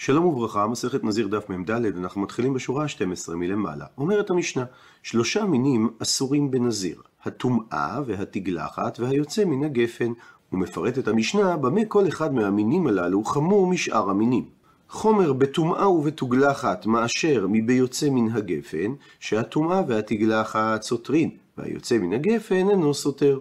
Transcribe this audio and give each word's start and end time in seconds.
שלום 0.00 0.24
וברכה, 0.24 0.66
מסכת 0.66 1.04
נזיר 1.04 1.26
דף 1.26 1.50
מ"ד, 1.50 1.70
אנחנו 1.70 2.20
מתחילים 2.20 2.54
בשורה 2.54 2.84
ה-12 2.84 3.34
מלמעלה. 3.34 3.84
אומרת 3.98 4.30
המשנה, 4.30 4.64
שלושה 5.02 5.44
מינים 5.44 5.90
אסורים 6.02 6.50
בנזיר, 6.50 7.02
הטומאה 7.24 8.00
והתגלחת 8.06 9.00
והיוצא 9.00 9.44
מן 9.44 9.64
הגפן. 9.64 10.12
ומפרטת 10.52 11.08
המשנה 11.08 11.56
במה 11.56 11.84
כל 11.84 12.08
אחד 12.08 12.34
מהמינים 12.34 12.86
הללו 12.86 13.24
חמור 13.24 13.66
משאר 13.66 14.10
המינים. 14.10 14.44
חומר 14.88 15.32
בטומאה 15.32 15.90
ובתוגלחת 15.90 16.86
מאשר 16.86 17.46
מביוצא 17.48 18.10
מן 18.10 18.32
הגפן, 18.32 18.94
שהטומאה 19.20 19.82
והתגלחת 19.88 20.82
סותרין, 20.82 21.30
והיוצא 21.58 21.98
מן 21.98 22.12
הגפן 22.12 22.70
אינו 22.70 22.94
סותר. 22.94 23.40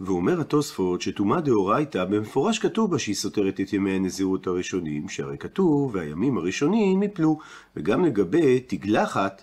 ואומר 0.00 0.40
התוספות 0.40 1.02
שטומאה 1.02 1.40
דאורייתא 1.40 2.04
במפורש 2.04 2.58
כתוב 2.58 2.90
בה 2.90 2.98
שהיא 2.98 3.14
סותרת 3.14 3.60
את 3.60 3.72
ימי 3.72 3.90
הנזירות 3.90 4.46
הראשונים, 4.46 5.08
שהרי 5.08 5.38
כתוב 5.38 5.94
והימים 5.94 6.38
הראשונים 6.38 7.02
יפלו, 7.02 7.38
וגם 7.76 8.04
לגבי 8.04 8.60
תגלחת, 8.60 9.42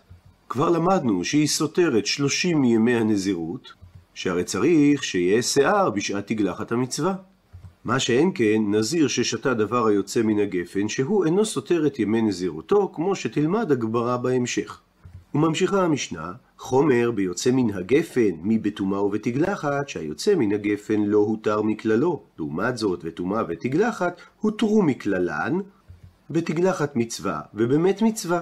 כבר 0.49 0.69
למדנו 0.69 1.23
שהיא 1.23 1.47
סותרת 1.47 2.05
שלושים 2.05 2.61
מימי 2.61 2.95
הנזירות, 2.95 3.73
שהרי 4.13 4.43
צריך 4.43 5.03
שיהיה 5.03 5.41
שיער 5.41 5.89
בשעת 5.89 6.27
תגלחת 6.27 6.71
המצווה. 6.71 7.15
מה 7.85 7.99
שאין 7.99 8.31
כן, 8.35 8.61
נזיר 8.67 9.07
ששתה 9.07 9.53
דבר 9.53 9.87
היוצא 9.87 10.21
מן 10.21 10.39
הגפן, 10.39 10.87
שהוא 10.87 11.25
אינו 11.25 11.45
סותר 11.45 11.87
את 11.87 11.99
ימי 11.99 12.21
נזירותו, 12.21 12.91
כמו 12.95 13.15
שתלמד 13.15 13.71
הגברה 13.71 14.17
בהמשך. 14.17 14.79
וממשיכה 15.35 15.83
המשנה, 15.83 16.31
חומר 16.63 17.11
ביוצא 17.11 17.51
מן 17.51 17.73
הגפן, 17.73 18.31
מבטומאה 18.43 19.03
ובתגלחת, 19.03 19.89
שהיוצא 19.89 20.35
מן 20.35 20.53
הגפן 20.53 21.01
לא 21.01 21.17
הותר 21.17 21.61
מכללו. 21.61 22.21
לעומת 22.37 22.77
זאת, 22.77 22.99
וטומאה 23.03 23.43
ותגלחת 23.47 24.21
הותרו 24.41 24.81
מכללן, 24.81 25.59
בתגלחת 26.29 26.95
מצווה 26.95 27.41
ובמת 27.53 28.01
מצווה. 28.01 28.41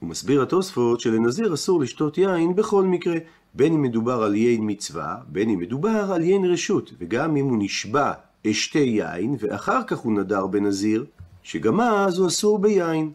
הוא 0.00 0.08
מסביר 0.08 0.42
התוספות 0.42 1.00
שלנזיר 1.00 1.54
אסור 1.54 1.80
לשתות 1.80 2.18
יין 2.18 2.56
בכל 2.56 2.84
מקרה, 2.84 3.16
בין 3.54 3.72
אם 3.72 3.82
מדובר 3.82 4.22
על 4.22 4.34
יין 4.34 4.60
מצווה, 4.70 5.16
בין 5.28 5.50
אם 5.50 5.58
מדובר 5.58 6.12
על 6.12 6.22
יין 6.22 6.44
רשות, 6.44 6.92
וגם 6.98 7.36
אם 7.36 7.44
הוא 7.44 7.58
נשבע 7.60 8.12
אשתה 8.46 8.78
יין, 8.78 9.36
ואחר 9.40 9.80
כך 9.86 9.98
הוא 9.98 10.12
נדר 10.12 10.46
בנזיר, 10.46 11.04
שגם 11.42 11.80
אז 11.80 12.18
הוא 12.18 12.28
אסור 12.28 12.58
ביין. 12.58 13.10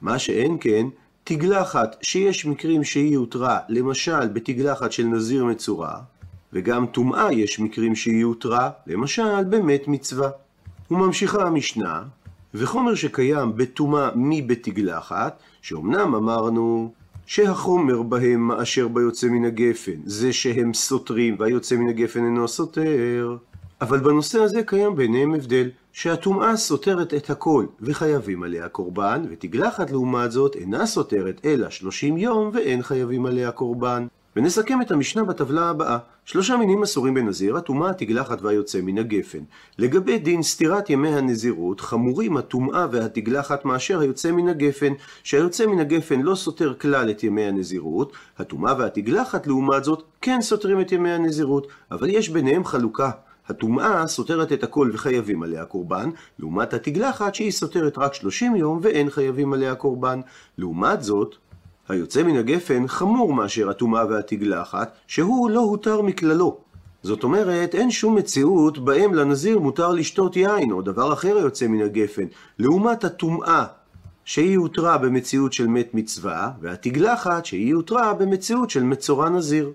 מה 0.00 0.18
שאין 0.18 0.56
כן, 0.60 0.86
תגלחת 1.30 1.96
שיש 2.02 2.46
מקרים 2.46 2.84
שהיא 2.84 3.16
הותרה, 3.16 3.58
למשל 3.68 4.28
בתגלחת 4.28 4.92
של 4.92 5.04
נזיר 5.04 5.44
מצורע, 5.44 5.94
וגם 6.52 6.86
טומאה 6.86 7.32
יש 7.32 7.60
מקרים 7.60 7.94
שהיא 7.94 8.24
הותרה, 8.24 8.70
למשל 8.86 9.44
במת 9.44 9.88
מצווה. 9.88 10.30
וממשיכה 10.90 11.42
המשנה, 11.42 12.02
וחומר 12.54 12.94
שקיים 12.94 13.56
בטומאה 13.56 14.08
מבתגלחת, 14.14 15.42
שאומנם 15.62 16.14
אמרנו 16.14 16.92
שהחומר 17.26 18.02
בהם 18.02 18.40
מאשר 18.48 18.88
ביוצא 18.88 19.26
מן 19.26 19.44
הגפן, 19.44 20.00
זה 20.04 20.32
שהם 20.32 20.74
סותרים 20.74 21.36
והיוצא 21.38 21.76
מן 21.76 21.88
הגפן 21.88 22.24
אינו 22.24 22.48
סותר. 22.48 23.36
אבל 23.80 23.98
בנושא 23.98 24.38
הזה 24.38 24.62
קיים 24.62 24.96
ביניהם 24.96 25.34
הבדל, 25.34 25.70
שהטומאה 25.92 26.56
סותרת 26.56 27.14
את 27.14 27.30
הכל 27.30 27.66
וחייבים 27.80 28.42
עליה 28.42 28.68
קורבן, 28.68 29.22
ותגלחת 29.30 29.90
לעומת 29.90 30.32
זאת 30.32 30.56
אינה 30.56 30.86
סותרת 30.86 31.40
אלא 31.44 31.70
שלושים 31.70 32.18
יום 32.18 32.50
ואין 32.52 32.82
חייבים 32.82 33.26
עליה 33.26 33.50
קורבן. 33.50 34.06
ונסכם 34.36 34.82
את 34.82 34.90
המשנה 34.90 35.24
בטבלה 35.24 35.70
הבאה. 35.70 35.98
שלושה 36.24 36.56
מינים 36.56 36.82
אסורים 36.82 37.14
בנזיר, 37.14 37.56
הטומאה, 37.56 37.90
התגלחת 37.90 38.42
והיוצא 38.42 38.80
מן 38.80 38.98
הגפן. 38.98 39.38
לגבי 39.78 40.18
דין 40.18 40.42
סתירת 40.42 40.90
ימי 40.90 41.08
הנזירות, 41.08 41.80
חמורים 41.80 42.36
הטומאה 42.36 42.86
והתגלחת 42.90 43.64
מאשר 43.64 44.00
היוצא 44.00 44.30
מן 44.30 44.48
הגפן, 44.48 44.92
שהיוצא 45.22 45.66
מן 45.66 45.78
הגפן 45.78 46.20
לא 46.20 46.34
סותר 46.34 46.74
כלל 46.74 47.10
את 47.10 47.24
ימי 47.24 47.42
הנזירות, 47.42 48.12
הטומאה 48.38 48.74
והתגלחת 48.78 49.46
לעומת 49.46 49.84
זאת 49.84 50.02
כן 50.20 50.38
סותרים 50.40 50.80
את 50.80 50.92
ימי 50.92 51.10
הנזירות, 51.10 51.66
אבל 51.90 52.08
יש 52.08 52.28
ביניהם 52.28 52.64
חלוקה. 52.64 53.10
הטומאה 53.48 54.06
סותרת 54.06 54.52
את 54.52 54.64
הכל 54.64 54.90
וחייבים 54.92 55.42
עליה 55.42 55.64
קורבן, 55.64 56.10
לעומת 56.38 56.74
התגלחת 56.74 57.34
שהיא 57.34 57.50
סותרת 57.50 57.98
רק 57.98 58.14
30 58.14 58.56
יום 58.56 58.78
ואין 58.82 59.10
חייבים 59.10 59.52
עליה 59.52 59.74
קורבן. 59.74 60.20
לעומת 60.58 61.02
זאת, 61.02 61.34
היוצא 61.88 62.22
מן 62.22 62.36
הגפן 62.36 62.88
חמור 62.88 63.32
מאשר 63.34 63.70
הטומאה 63.70 64.06
והתגלחת, 64.06 64.96
שהוא 65.06 65.50
לא 65.50 65.60
הותר 65.60 66.02
מכללו. 66.02 66.58
זאת 67.02 67.24
אומרת, 67.24 67.74
אין 67.74 67.90
שום 67.90 68.14
מציאות 68.14 68.78
בהם 68.78 69.14
לנזיר 69.14 69.58
מותר 69.58 69.92
לשתות 69.92 70.36
יין, 70.36 70.72
או 70.72 70.82
דבר 70.82 71.12
אחר 71.12 71.36
היוצא 71.36 71.66
מן 71.66 71.84
הגפן. 71.84 72.24
לעומת 72.58 73.04
הטומאה, 73.04 73.64
שהיא 74.24 74.58
הותרה 74.58 74.98
במציאות 74.98 75.52
של 75.52 75.66
מת 75.66 75.94
מצווה, 75.94 76.50
והתגלחת, 76.60 77.44
שהיא 77.44 77.74
הותרה 77.74 78.14
במציאות 78.14 78.70
של 78.70 78.82
מצורע 78.82 79.28
נזיר. 79.28 79.72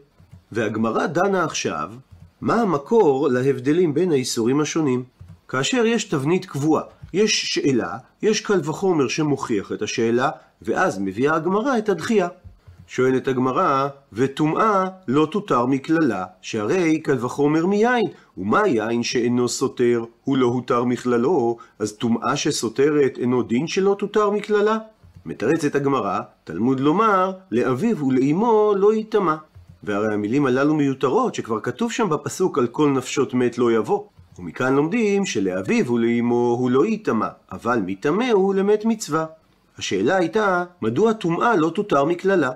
והגמרא 0.51 1.05
דנה 1.05 1.43
עכשיו, 1.43 1.91
מה 2.41 2.62
המקור 2.62 3.28
להבדלים 3.28 3.94
בין 3.94 4.12
האיסורים 4.12 4.59
השונים. 4.59 5.03
כאשר 5.47 5.85
יש 5.85 6.03
תבנית 6.03 6.46
קבועה, 6.46 6.84
יש 7.13 7.53
שאלה, 7.53 7.97
יש 8.22 8.41
קל 8.41 8.59
וחומר 8.63 9.07
שמוכיח 9.07 9.72
את 9.72 9.81
השאלה, 9.81 10.29
ואז 10.62 11.00
מביאה 11.00 11.35
הגמרא 11.35 11.78
את 11.78 11.90
הדחייה. 11.90 12.28
שואלת 12.88 13.28
הגמרא, 13.28 13.88
וטומאה 14.13 14.88
לא 15.07 15.28
תותר 15.31 15.66
מקללה, 15.66 16.25
שהרי 16.41 17.00
קל 17.00 17.25
וחומר 17.25 17.66
מיין, 17.66 18.06
ומה 18.38 18.67
יין 18.67 19.03
שאינו 19.03 19.50
סותר, 19.50 20.03
הוא 20.23 20.38
לא 20.38 20.46
הותר 20.46 20.84
מכללו, 20.84 21.57
אז 21.79 21.94
טומאה 21.94 22.35
שסותרת 22.35 23.17
אינו 23.17 23.44
דין 23.44 23.67
שלא 23.67 23.96
תותר 24.00 24.29
מקללה? 24.29 24.78
מתרצת 25.25 25.75
הגמרא, 25.75 26.19
תלמוד 26.44 26.79
לומר, 26.79 27.31
לאביו 27.52 28.06
ולאמו 28.06 28.73
לא 28.78 28.94
ייטמע. 28.94 29.35
והרי 29.85 30.13
המילים 30.13 30.46
הללו 30.46 30.73
מיותרות, 30.73 31.35
שכבר 31.35 31.59
כתוב 31.59 31.91
שם 31.91 32.09
בפסוק 32.09 32.57
על 32.57 32.68
כל 32.68 32.90
נפשות 32.90 33.34
מת 33.34 33.57
לא 33.57 33.72
יבוא. 33.72 34.03
ומכאן 34.40 34.75
לומדים 34.75 35.25
שלאביו 35.25 35.94
ולאמו 35.94 36.56
הוא 36.59 36.72
לא 36.72 36.85
ייטמע, 36.85 37.28
אבל 37.51 37.79
מטמא 37.85 38.31
הוא 38.31 38.56
למת 38.56 38.85
מצווה. 38.85 39.25
השאלה 39.78 40.16
הייתה, 40.16 40.63
מדוע 40.81 41.13
טומאה 41.13 41.56
לא 41.56 41.69
תותר 41.69 42.06
מקללה? 42.06 42.50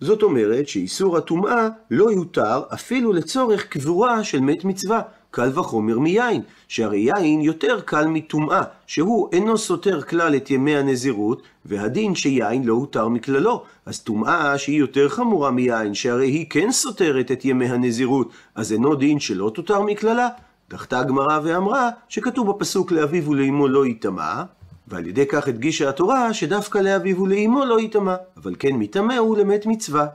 זאת 0.00 0.22
אומרת 0.22 0.68
שאיסור 0.68 1.16
הטומאה 1.16 1.68
לא 1.90 2.10
יותר 2.12 2.62
אפילו 2.74 3.12
לצורך 3.12 3.66
קבורה 3.66 4.24
של 4.24 4.40
מת 4.40 4.64
מצווה, 4.64 5.00
קל 5.36 5.50
וחומר 5.54 5.98
מיין, 5.98 6.42
שהרי 6.68 6.98
יין 6.98 7.40
יותר 7.40 7.80
קל 7.80 8.06
מטומאה, 8.06 8.62
שהוא 8.86 9.28
אינו 9.32 9.58
סותר 9.58 10.02
כלל 10.02 10.36
את 10.36 10.50
ימי 10.50 10.76
הנזירות, 10.76 11.42
והדין 11.64 12.14
שיין 12.14 12.64
לא 12.64 12.72
הותר 12.72 13.08
מכללו. 13.08 13.62
אז 13.86 14.00
טומאה 14.00 14.58
שהיא 14.58 14.78
יותר 14.78 15.08
חמורה 15.08 15.50
מיין, 15.50 15.94
שהרי 15.94 16.26
היא 16.26 16.46
כן 16.50 16.72
סותרת 16.72 17.30
את 17.32 17.44
ימי 17.44 17.68
הנזירות, 17.68 18.30
אז 18.54 18.72
אינו 18.72 18.94
דין 18.94 19.20
שלא 19.20 19.50
תותר 19.54 19.82
מכללה. 19.82 20.28
דחתה 20.70 20.98
הגמרא 20.98 21.40
ואמרה 21.42 21.90
שכתוב 22.08 22.50
בפסוק 22.50 22.92
לאביו 22.92 23.30
ולאמו 23.30 23.68
לא 23.68 23.86
ייטמע, 23.86 24.42
ועל 24.88 25.06
ידי 25.06 25.26
כך 25.26 25.48
הדגישה 25.48 25.88
התורה 25.88 26.34
שדווקא 26.34 26.78
לאביו 26.78 27.22
ולאמו 27.22 27.64
לא 27.64 27.80
ייטמע, 27.80 28.14
אבל 28.36 28.54
כן 28.58 28.76
מטמא 28.76 29.14
הוא 29.14 29.36
למת 29.38 29.66
מצווה. 29.66 30.06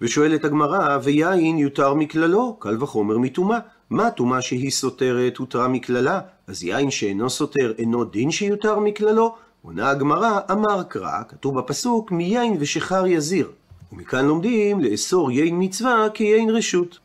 ושואלת 0.00 0.44
הגמרא, 0.44 0.98
ויין 1.02 1.58
יותר 1.58 1.94
מכללו, 1.94 2.56
קל 2.58 2.82
וחומר 2.82 3.18
מטומאה. 3.18 3.58
מה 3.90 4.10
טומאה 4.10 4.42
שהיא 4.42 4.70
סותרת 4.70 5.36
הותרה 5.36 5.68
מכללה? 5.68 6.20
אז 6.46 6.62
יין 6.62 6.90
שאינו 6.90 7.30
סותר 7.30 7.72
אינו 7.78 8.04
דין 8.04 8.30
שיותר 8.30 8.78
מכללו? 8.78 9.34
עונה 9.62 9.90
הגמרא, 9.90 10.40
אמר 10.50 10.82
קרא, 10.82 11.22
כתוב 11.28 11.58
בפסוק, 11.58 12.12
מיין 12.12 12.56
ושחר 12.60 13.06
יזיר. 13.06 13.50
ומכאן 13.92 14.26
לומדים 14.26 14.80
לאסור 14.80 15.30
יין 15.30 15.54
מצווה 15.58 16.08
כיין 16.14 16.50
רשות. 16.50 16.98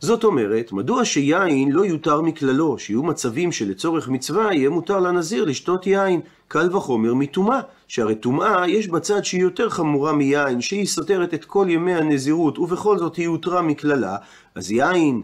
זאת 0.00 0.24
אומרת, 0.24 0.72
מדוע 0.72 1.04
שיין 1.04 1.72
לא 1.72 1.86
יותר 1.86 2.20
מכללו, 2.20 2.78
שיהיו 2.78 3.02
מצבים 3.02 3.52
שלצורך 3.52 4.08
מצווה 4.08 4.54
יהיה 4.54 4.70
מותר 4.70 5.00
לנזיר 5.00 5.44
לשתות 5.44 5.86
יין, 5.86 6.20
קל 6.48 6.76
וחומר 6.76 7.14
מטומאה, 7.14 7.60
שהרי 7.88 8.14
טומאה 8.14 8.68
יש 8.68 8.88
בצד 8.88 9.24
שהיא 9.24 9.42
יותר 9.42 9.68
חמורה 9.68 10.12
מיין, 10.12 10.60
שהיא 10.60 10.86
סותרת 10.86 11.34
את 11.34 11.44
כל 11.44 11.66
ימי 11.70 11.94
הנזירות, 11.94 12.58
ובכל 12.58 12.98
זאת 12.98 13.16
היא 13.16 13.28
הותרה 13.28 13.62
מכללה, 13.62 14.16
אז 14.54 14.70
יין 14.70 15.22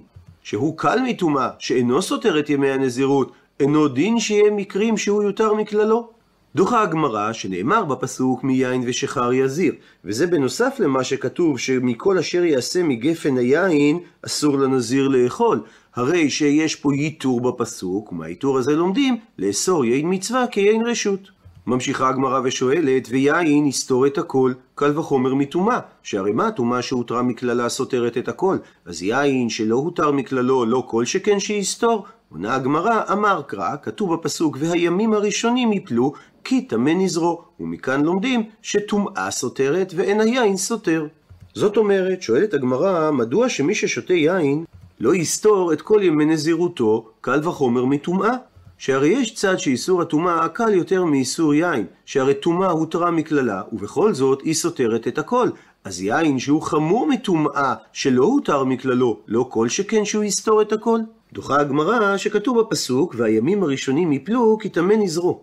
שהוא 0.49 0.79
קל 0.79 0.99
מטומאה, 1.09 1.49
שאינו 1.59 2.03
סותר 2.03 2.39
את 2.39 2.50
ימי 2.50 2.71
הנזירות, 2.71 3.33
אינו 3.61 3.89
דין 3.89 4.21
שיהיה 4.21 4.50
מקרים 4.50 4.97
שהוא 4.97 5.23
יותר 5.23 5.55
מכללו. 5.55 6.11
דוחה 6.55 6.83
הגמרא 6.83 7.33
שנאמר 7.33 7.85
בפסוק 7.85 8.45
מיין 8.45 8.83
ושחר 8.87 9.33
יזיר, 9.33 9.75
וזה 10.05 10.27
בנוסף 10.27 10.77
למה 10.79 11.05
שכתוב 11.05 11.59
שמכל 11.59 12.19
אשר 12.19 12.45
יעשה 12.45 12.83
מגפן 12.83 13.39
היין 13.39 13.99
אסור 14.27 14.59
לנזיר 14.59 15.09
לאכול. 15.09 15.61
הרי 15.95 16.31
שיש 16.31 16.75
פה 16.75 16.94
ייתור 16.94 17.41
בפסוק, 17.41 18.12
ומהייתור 18.12 18.59
הזה 18.59 18.77
לומדים 18.77 19.17
לאסור 19.39 19.85
יין 19.85 20.06
מצווה 20.12 20.47
כיין 20.47 20.87
רשות. 20.87 21.38
ממשיכה 21.69 22.09
הגמרא 22.09 22.41
ושואלת, 22.44 23.09
ויין 23.11 23.67
יסתור 23.67 24.06
את 24.06 24.19
הכל, 24.19 24.53
קל 24.75 24.99
וחומר 24.99 25.35
מטומאה, 25.35 25.81
שהרי 26.03 26.32
מה 26.32 26.47
הטומאה 26.47 26.82
שהותרה 26.82 27.23
מכללה 27.23 27.69
סותרת 27.69 28.19
את 28.19 28.29
הכל? 28.29 28.56
אז 28.87 29.03
יין 29.03 29.49
שלא 29.49 29.76
הותר 29.76 30.12
מכללו, 30.12 30.65
לא 30.65 30.85
כל 30.87 31.05
שכן 31.05 31.41
שיסתור, 31.41 32.05
עונה 32.32 32.55
הגמרא, 32.55 33.03
אמר 33.12 33.43
קרא, 33.47 33.76
כתוב 33.82 34.15
בפסוק, 34.15 34.56
והימים 34.61 35.12
הראשונים 35.12 35.73
יפלו, 35.73 36.12
כי 36.44 36.62
טמא 36.62 36.91
נזרו. 36.91 37.43
ומכאן 37.61 38.03
לומדים 38.03 38.43
שטומאה 38.62 39.31
סותרת 39.31 39.93
ואין 39.97 40.20
היין 40.20 40.56
סותר. 40.56 41.06
זאת 41.55 41.76
אומרת, 41.76 42.23
שואלת 42.23 42.55
הגמרא, 42.55 43.11
מדוע 43.11 43.49
שמי 43.49 43.75
ששותה 43.75 44.15
יין 44.15 44.65
לא 45.00 45.15
יסתור 45.15 45.73
את 45.73 45.82
כל 45.82 46.00
ימי 46.03 46.25
נזירותו, 46.25 47.09
קל 47.20 47.49
וחומר 47.49 47.85
מטומאה? 47.85 48.35
שהרי 48.79 49.09
יש 49.09 49.35
צד 49.35 49.59
שאיסור 49.59 50.03
הטומאה 50.03 50.49
קל 50.49 50.75
יותר 50.75 51.05
מאיסור 51.05 51.55
יין, 51.55 51.87
שהרי 52.05 52.35
טומאה 52.35 52.71
הותרה 52.71 53.11
מקללה, 53.11 53.63
ובכל 53.73 54.15
זאת 54.15 54.43
היא 54.43 54.55
סותרת 54.55 55.09
את 55.09 55.19
הכל. 55.19 55.49
אז 55.85 56.03
יין 56.03 56.39
שהוא 56.39 56.63
חמור 56.63 57.07
מטומאה, 57.07 57.75
שלא 57.93 58.25
הותר 58.25 58.65
מכללו, 58.65 59.19
לא 59.29 59.47
כל 59.51 59.69
שכן 59.69 60.05
שהוא 60.05 60.25
יסתור 60.25 60.63
את 60.63 60.73
הכל. 60.73 61.01
דוחה 61.33 61.61
הגמרא 61.61 62.17
שכתוב 62.17 62.61
בפסוק, 62.61 63.15
והימים 63.19 63.63
הראשונים 63.63 64.13
יפלו 64.13 64.59
כי 64.59 64.69
טמא 64.69 64.95
נזרו. 64.95 65.41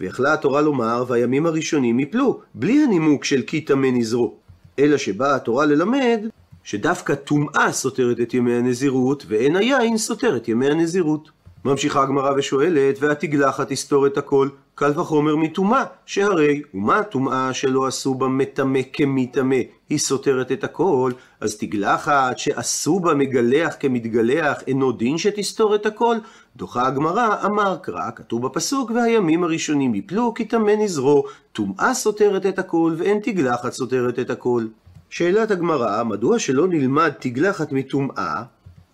ויכלה 0.00 0.32
התורה 0.32 0.60
לומר, 0.60 1.04
והימים 1.08 1.46
הראשונים 1.46 2.00
יפלו, 2.00 2.40
בלי 2.54 2.82
הנימוק 2.84 3.24
של 3.24 3.42
כי 3.42 3.60
טמא 3.60 3.88
נזרו. 3.92 4.34
אלא 4.78 4.96
שבאה 4.96 5.34
התורה 5.34 5.66
ללמד 5.66 6.20
שדווקא 6.64 7.14
טומאה 7.14 7.72
סותרת 7.72 8.20
את 8.20 8.34
ימי 8.34 8.54
הנזירות, 8.54 9.24
ואין 9.28 9.56
היין 9.56 9.98
סותר 9.98 10.36
את 10.36 10.48
ימי 10.48 10.70
הנזירות. 10.70 11.30
ממשיכה 11.64 12.02
הגמרא 12.02 12.32
ושואלת, 12.36 12.96
והתגלחת 13.00 13.68
תסתור 13.68 14.06
את 14.06 14.18
הכל, 14.18 14.48
קל 14.74 15.00
וחומר 15.00 15.36
מטומאה, 15.36 15.84
שהרי, 16.06 16.62
ומה 16.74 17.02
טומאה 17.02 17.52
שלא 17.52 17.86
עשו 17.86 18.14
בה 18.14 18.28
מטמא 18.28 18.80
כמטמא, 18.92 19.56
היא 19.88 19.98
סותרת 19.98 20.52
את 20.52 20.64
הכל, 20.64 21.12
אז 21.40 21.56
תגלחת 21.56 22.38
שעשו 22.38 23.00
בה 23.00 23.14
מגלח 23.14 23.74
כמתגלח, 23.80 24.62
אינו 24.66 24.92
דין 24.92 25.18
שתסתור 25.18 25.74
את 25.74 25.86
הכל? 25.86 26.16
דוחה 26.56 26.86
הגמרא, 26.86 27.44
אמר 27.44 27.76
קרא, 27.82 28.10
כתוב 28.16 28.46
בפסוק, 28.46 28.90
והימים 28.90 29.44
הראשונים 29.44 29.94
יפלו, 29.94 30.34
כי 30.34 30.44
טמא 30.44 30.72
נזרו, 30.78 31.24
טומאה 31.52 31.94
סותרת 31.94 32.46
את 32.46 32.58
הכל, 32.58 32.94
ואין 32.98 33.20
תגלחת 33.22 33.72
סותרת 33.72 34.18
את 34.18 34.30
הכל. 34.30 34.64
שאלת 35.10 35.50
הגמרא, 35.50 36.04
מדוע 36.04 36.38
שלא 36.38 36.68
נלמד 36.68 37.10
תגלחת 37.18 37.72
מטומאה, 37.72 38.42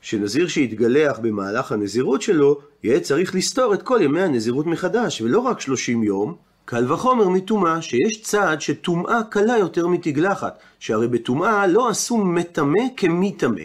שנזיר 0.04 0.48
שיתגלח 0.48 1.18
במהלך 1.18 1.72
הנזירות 1.72 2.22
שלו, 2.22 2.60
יהיה 2.82 3.00
צריך 3.00 3.34
לסתור 3.34 3.74
את 3.74 3.82
כל 3.82 4.00
ימי 4.02 4.22
הנזירות 4.22 4.66
מחדש, 4.66 5.20
ולא 5.20 5.38
רק 5.38 5.60
30 5.60 6.02
יום, 6.02 6.34
קל 6.64 6.92
וחומר 6.92 7.28
מטומאה, 7.28 7.82
שיש 7.82 8.22
צעד 8.22 8.60
שטומאה 8.60 9.22
קלה 9.30 9.58
יותר 9.58 9.86
מתגלחת, 9.86 10.58
שהרי 10.78 11.08
בטומאה 11.08 11.66
לא 11.66 11.88
עשו 11.88 12.18
מטמא 12.18 12.82
כמטמא. 12.96 13.62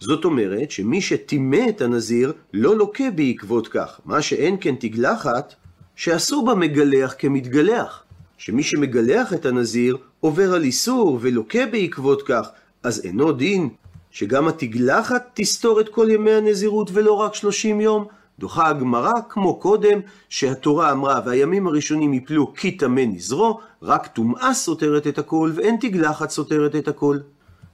זאת 0.00 0.24
אומרת 0.24 0.70
שמי 0.70 1.00
שטימא 1.00 1.68
את 1.68 1.80
הנזיר 1.80 2.32
לא 2.52 2.76
לוקה 2.76 3.10
בעקבות 3.14 3.68
כך, 3.68 4.00
מה 4.04 4.22
שאין 4.22 4.56
כן 4.60 4.74
תגלחת, 4.74 5.54
שעשו 5.96 6.44
בה 6.44 6.54
מגלח 6.54 7.14
כמתגלח. 7.18 8.04
שמי 8.38 8.62
שמגלח 8.62 9.32
את 9.32 9.46
הנזיר 9.46 9.96
עובר 10.20 10.54
על 10.54 10.64
איסור 10.64 11.18
ולוקה 11.20 11.66
בעקבות 11.66 12.22
כך, 12.22 12.48
אז 12.82 13.04
אינו 13.04 13.32
דין 13.32 13.68
שגם 14.12 14.48
התגלחת 14.48 15.30
תסתור 15.34 15.80
את 15.80 15.88
כל 15.88 16.08
ימי 16.10 16.32
הנזירות 16.32 16.90
ולא 16.92 17.12
רק 17.12 17.34
שלושים 17.34 17.80
יום? 17.80 18.04
דוחה 18.38 18.68
הגמרא, 18.68 19.12
כמו 19.28 19.60
קודם, 19.60 20.00
שהתורה 20.28 20.92
אמרה, 20.92 21.20
והימים 21.26 21.66
הראשונים 21.66 22.14
יפלו 22.14 22.54
כי 22.54 22.76
טמא 22.76 23.00
נזרו, 23.00 23.60
רק 23.82 24.06
טומאה 24.06 24.54
סותרת 24.54 25.06
את 25.06 25.18
הכל, 25.18 25.50
ואין 25.54 25.76
תגלחת 25.80 26.30
סותרת 26.30 26.76
את 26.76 26.88
הכל. 26.88 27.18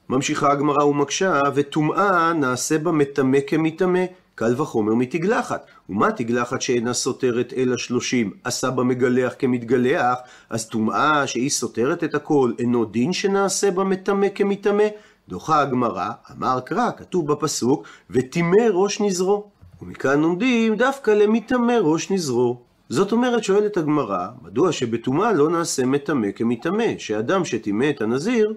ממשיכה 0.09 0.53
הגמרא 0.53 0.85
ומקשה, 0.85 1.41
וטומאה 1.55 2.33
נעשה 2.33 2.79
בה 2.79 2.93
מטמא 2.93 3.39
כמטמא, 3.47 4.05
קל 4.35 4.61
וחומר 4.61 4.95
מתגלחת. 4.95 5.67
ומה 5.89 6.13
תגלחת 6.13 6.63
שאינה 6.63 6.93
סותרת 6.93 7.53
אלא 7.57 7.77
שלושים, 7.77 8.33
עשה 8.45 8.71
בה 8.71 8.85
מגלח 8.85 9.35
כמתגלח, 9.39 10.19
אז 10.51 10.69
טומאה 10.69 11.27
שהיא 11.27 11.51
סותרת 11.51 12.05
את 12.05 12.15
הכל, 12.15 12.53
אינו 12.59 12.85
דין 12.85 13.13
שנעשה 13.13 13.71
בה 13.71 13.85
מטמא 13.85 14.27
כמטמא? 14.35 14.85
דוחה 15.29 15.61
הגמרא, 15.61 16.11
אמר 16.37 16.61
קרא, 16.61 16.91
כתוב 16.97 17.33
בפסוק, 17.33 17.87
וטימא 18.11 18.63
ראש 18.73 19.01
נזרו. 19.01 19.45
ומכאן 19.83 20.21
לומדים 20.21 20.77
דווקא 20.77 21.11
למטמא 21.11 21.73
ראש 21.83 22.11
נזרו. 22.11 22.61
זאת 22.89 23.13
אומרת, 23.13 23.45
שואלת 23.45 23.77
הגמרא, 23.77 24.27
מדוע 24.43 24.73
שבטומאה 24.73 25.33
לא 25.33 25.51
נעשה 25.51 25.87
מטמא 25.87 26.29
כמטמא, 26.37 26.99
שאדם 26.99 27.45
שטימא 27.45 27.91
את 27.91 28.01
הנזיר, 28.01 28.53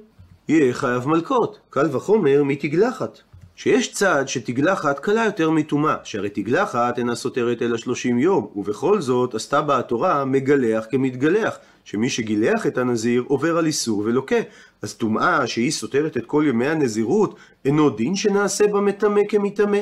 יהיה 0.48 0.74
חייב 0.74 1.08
מלקות, 1.08 1.60
קל 1.70 1.96
וחומר 1.96 2.44
מתגלחת. 2.44 3.20
שיש 3.56 3.94
צד 3.94 4.24
שתגלחת 4.28 5.00
קלה 5.00 5.26
יותר 5.26 5.50
מטומאה, 5.50 5.96
שהרי 6.04 6.30
תגלחת 6.30 6.98
אינה 6.98 7.16
סותרת 7.16 7.62
אלא 7.62 7.78
שלושים 7.78 8.20
יום, 8.20 8.48
ובכל 8.56 9.02
זאת 9.02 9.36
עשתה 9.36 9.62
בה 9.62 9.80
התורה 9.80 10.26
מגלח 10.26 10.86
כמתגלח, 10.92 11.58
שמי 11.84 12.10
שגילח 12.10 12.68
את 12.68 12.78
הנזיר 12.78 13.24
עובר 13.28 13.58
על 13.58 13.66
איסור 13.66 14.00
ולוקה. 14.06 14.36
אז 14.82 14.94
טומאה 14.94 15.48
שהיא 15.48 15.72
סותרת 15.72 16.18
את 16.18 16.26
כל 16.26 16.44
ימי 16.48 16.68
הנזירות, 16.68 17.36
אינו 17.66 17.90
דין 17.90 18.16
שנעשה 18.16 18.68
בה 18.68 18.82
מטמא 18.82 19.22
כמטמא. 19.30 19.80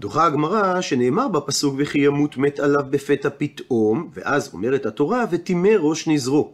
דוחה 0.00 0.26
הגמרא 0.26 0.80
שנאמר 0.80 1.28
בפסוק 1.28 1.74
וכי 1.78 1.98
ימות 1.98 2.36
מת 2.36 2.60
עליו 2.60 2.82
בפתע 2.90 3.28
פתאום, 3.38 4.08
ואז 4.14 4.50
אומרת 4.52 4.86
התורה 4.86 5.24
וטימא 5.30 5.70
ראש 5.78 6.08
נזרו. 6.08 6.52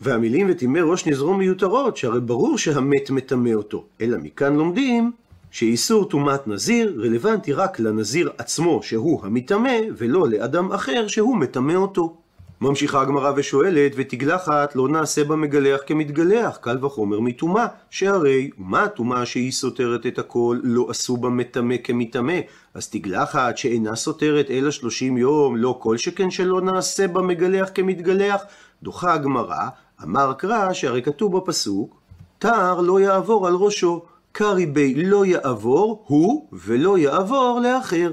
והמילים 0.00 0.46
וטימא 0.50 0.78
ראש 0.78 1.06
נזרו 1.06 1.34
מיותרות, 1.34 1.96
שהרי 1.96 2.20
ברור 2.20 2.58
שהמת 2.58 3.10
מטמא 3.10 3.50
אותו. 3.54 3.84
אלא 4.00 4.18
מכאן 4.18 4.56
לומדים 4.56 5.12
שאיסור 5.50 6.04
טומאת 6.04 6.48
נזיר 6.48 6.94
רלוונטי 6.98 7.52
רק 7.52 7.80
לנזיר 7.80 8.30
עצמו 8.38 8.82
שהוא 8.82 9.20
המטמא, 9.24 9.76
ולא 9.96 10.28
לאדם 10.28 10.72
אחר 10.72 11.06
שהוא 11.06 11.36
מטמא 11.36 11.72
אותו. 11.72 12.16
ממשיכה 12.64 13.00
הגמרא 13.00 13.32
ושואלת, 13.36 13.92
ותגלחת 13.96 14.76
לא 14.76 14.88
נעשה 14.88 15.24
בה 15.24 15.36
מגלח 15.36 15.80
כמתגלח, 15.86 16.56
קל 16.56 16.84
וחומר 16.84 17.20
מטומאה, 17.20 17.66
שהרי 17.90 18.50
ומה 18.58 18.82
הטומאה 18.82 19.26
שהיא 19.26 19.52
סותרת 19.52 20.06
את 20.06 20.18
הכל, 20.18 20.58
לא 20.62 20.86
עשו 20.90 21.16
בה 21.16 21.28
מטמא 21.28 21.76
כמטמא, 21.84 22.38
אז 22.74 22.88
תגלחת 22.88 23.58
שאינה 23.58 23.96
סותרת 23.96 24.50
אלא 24.50 24.70
שלושים 24.70 25.16
יום, 25.16 25.56
לא 25.56 25.78
כל 25.82 25.96
שכן 25.96 26.30
שלא 26.30 26.60
נעשה 26.60 27.08
בה 27.08 27.22
מגלח 27.22 27.68
כמתגלח, 27.74 28.42
דוחה 28.82 29.14
הגמרא, 29.14 29.68
אמר 30.02 30.32
קרא 30.32 30.72
שהרי 30.72 31.02
כתוב 31.02 31.36
בפסוק, 31.36 32.00
תער 32.38 32.80
לא 32.80 33.00
יעבור 33.00 33.46
על 33.46 33.54
ראשו, 33.54 34.02
קרי 34.32 34.66
בי 34.66 34.94
לא 34.94 35.26
יעבור 35.26 36.04
הוא 36.06 36.48
ולא 36.52 36.98
יעבור 36.98 37.60
לאחר. 37.62 38.12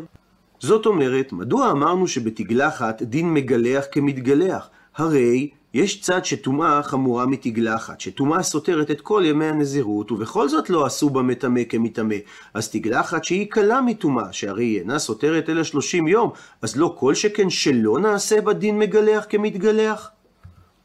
זאת 0.62 0.86
אומרת, 0.86 1.34
מדוע 1.34 1.72
אמרנו 1.72 2.08
שבתגלחת 2.08 3.02
דין 3.02 3.34
מגלח 3.34 3.86
כמתגלח? 3.92 4.70
הרי 4.96 5.50
יש 5.74 6.02
צד 6.02 6.26
שטומאה 6.26 6.84
חמורה 6.84 7.26
מתגלחת, 7.26 8.00
שטומאה 8.00 8.44
סותרת 8.44 8.92
את 8.92 9.02
כל 9.02 9.24
ימי 9.26 9.46
הנזירות, 9.46 10.12
ובכל 10.12 10.50
זאת 10.50 10.70
לא 10.70 10.86
עשו 10.86 11.10
בה 11.10 11.22
מטמא 11.22 11.62
כמטמא. 11.70 12.16
אז 12.54 12.70
תגלחת 12.70 13.24
שהיא 13.24 13.48
קלה 13.50 13.82
מטומאה, 13.82 14.34
שהרי 14.34 14.66
היא 14.66 14.80
אינה 14.80 15.00
סותרת 15.00 15.50
אלא 15.50 15.64
שלושים 15.64 16.08
יום, 16.08 16.30
אז 16.62 16.78
לא 16.78 16.96
כל 17.00 17.16
שכן 17.16 17.50
שלא 17.50 18.00
נעשה 18.00 18.42
בה 18.42 18.54
דין 18.54 18.80
מגלח 18.80 19.26
כמתגלח? 19.30 20.10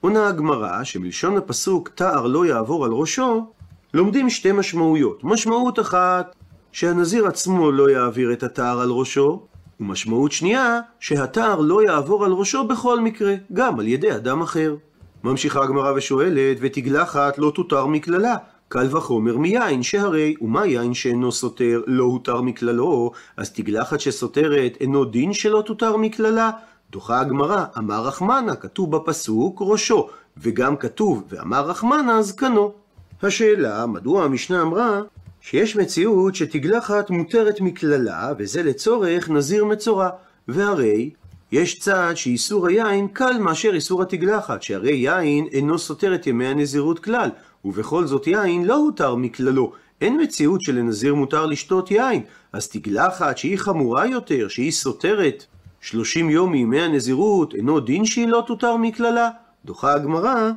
עונה 0.01 0.29
הגמרא 0.29 0.85
שמלשון 0.85 1.37
הפסוק 1.37 1.89
תער 1.89 2.27
לא 2.27 2.47
יעבור 2.47 2.85
על 2.85 2.93
ראשו, 2.93 3.47
לומדים 3.95 4.31
שתי 4.31 4.53
משמעויות. 4.53 5.25
משמעות 5.25 5.81
אחת, 5.81 6.35
שהנזיר 6.73 7.27
עצמו 7.27 7.73
לא 7.73 7.91
יעביר 7.91 8.33
את 8.33 8.43
התער 8.43 8.81
על 8.81 8.91
ראשו, 8.91 9.47
ומשמעות 9.81 10.33
שנייה, 10.33 10.81
שהתער 11.01 11.61
לא 11.61 11.83
יעבור 11.83 12.25
על 12.25 12.33
ראשו 12.33 12.67
בכל 12.67 13.01
מקרה, 13.01 13.35
גם 13.53 13.81
על 13.81 13.87
ידי 13.87 14.15
אדם 14.15 14.43
אחר. 14.43 14.77
ממשיכה 15.25 15.63
הגמרא 15.63 15.93
ושואלת, 15.97 16.57
ותגלחת 16.61 17.39
לא 17.39 17.53
תותר 17.55 17.87
מקללה, 17.87 18.35
קל 18.69 18.97
וחומר 18.97 19.37
מיין, 19.37 19.83
שהרי, 19.83 20.35
ומה 20.41 20.67
יין 20.67 20.95
שאינו 20.95 21.33
סותר 21.33 21.83
לא 21.87 22.05
הותר 22.05 22.41
מקללו, 22.41 23.11
אז 23.37 23.53
תגלחת 23.53 24.01
שסותרת 24.01 24.77
אינו 24.81 25.05
דין 25.05 25.33
שלא 25.33 25.63
תותר 25.67 25.97
מקללה? 25.97 26.51
דוחה 26.91 27.21
הגמרא, 27.21 27.65
אמר 27.79 28.07
רחמנה, 28.07 28.57
כתוב 28.57 28.97
בפסוק 28.97 29.63
ראשו, 29.63 30.09
וגם 30.37 30.77
כתוב, 30.77 31.25
ואמר 31.29 31.67
רחמנה 31.67 32.23
זקנו. 32.23 32.73
השאלה, 33.23 33.87
מדוע 33.87 34.25
המשנה 34.25 34.63
אמרה 34.63 35.01
שיש 35.49 35.77
מציאות 35.77 36.35
שתגלחת 36.35 37.11
מותרת 37.11 37.61
מקללה, 37.61 38.33
וזה 38.39 38.63
לצורך 38.63 39.31
נזיר 39.31 39.65
מצורע. 39.65 40.09
והרי 40.49 41.11
יש 41.53 41.79
צד 41.79 42.13
שאיסור 42.15 42.67
היין 42.67 43.09
קל 43.09 43.39
מאשר 43.39 43.75
איסור 43.75 44.03
התגלחת, 44.03 44.63
שהרי 44.63 44.93
יין 44.93 45.47
אינו 45.53 45.79
סותר 45.79 46.15
את 46.15 46.27
ימי 46.27 46.47
הנזירות 46.47 46.99
כלל, 46.99 47.31
ובכל 47.65 48.07
זאת 48.07 48.27
יין 48.27 48.65
לא 48.65 48.75
הותר 48.75 49.15
מכללו. 49.15 49.73
אין 50.01 50.21
מציאות 50.23 50.63
שלנזיר 50.63 51.15
מותר 51.15 51.47
לשתות 51.47 51.91
יין, 51.91 52.23
אז 52.53 52.69
תגלחת 52.69 53.39
שהיא 53.39 53.59
חמורה 53.59 54.07
יותר, 54.07 54.49
שהיא 54.49 54.73
סותרת 54.73 55.45
שלושים 55.81 56.31
יום 56.31 56.53
מימי 56.53 56.81
הנזירות, 56.81 57.55
אינו 57.55 57.81
דין 57.81 58.05
שהיא 58.05 58.29
לא 58.29 58.45
תותר 58.47 58.77
מכללה? 58.77 59.31
דוחה 59.65 59.95
הגמרא 59.95 60.51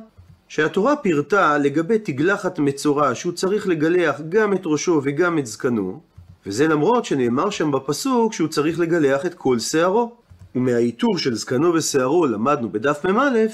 שהתורה 0.50 0.96
פירטה 0.96 1.58
לגבי 1.58 1.98
תגלחת 1.98 2.58
מצורע 2.58 3.14
שהוא 3.14 3.32
צריך 3.32 3.68
לגלח 3.68 4.20
גם 4.28 4.52
את 4.52 4.60
ראשו 4.64 5.00
וגם 5.04 5.38
את 5.38 5.46
זקנו, 5.46 6.00
וזה 6.46 6.68
למרות 6.68 7.04
שנאמר 7.04 7.50
שם 7.50 7.70
בפסוק 7.70 8.32
שהוא 8.32 8.48
צריך 8.48 8.78
לגלח 8.78 9.26
את 9.26 9.34
כל 9.34 9.58
שערו. 9.58 10.12
ומהאיתור 10.54 11.18
של 11.18 11.34
זקנו 11.34 11.74
ושערו 11.74 12.26
למדנו 12.26 12.72
בדף 12.72 13.04
מ"א, 13.04 13.46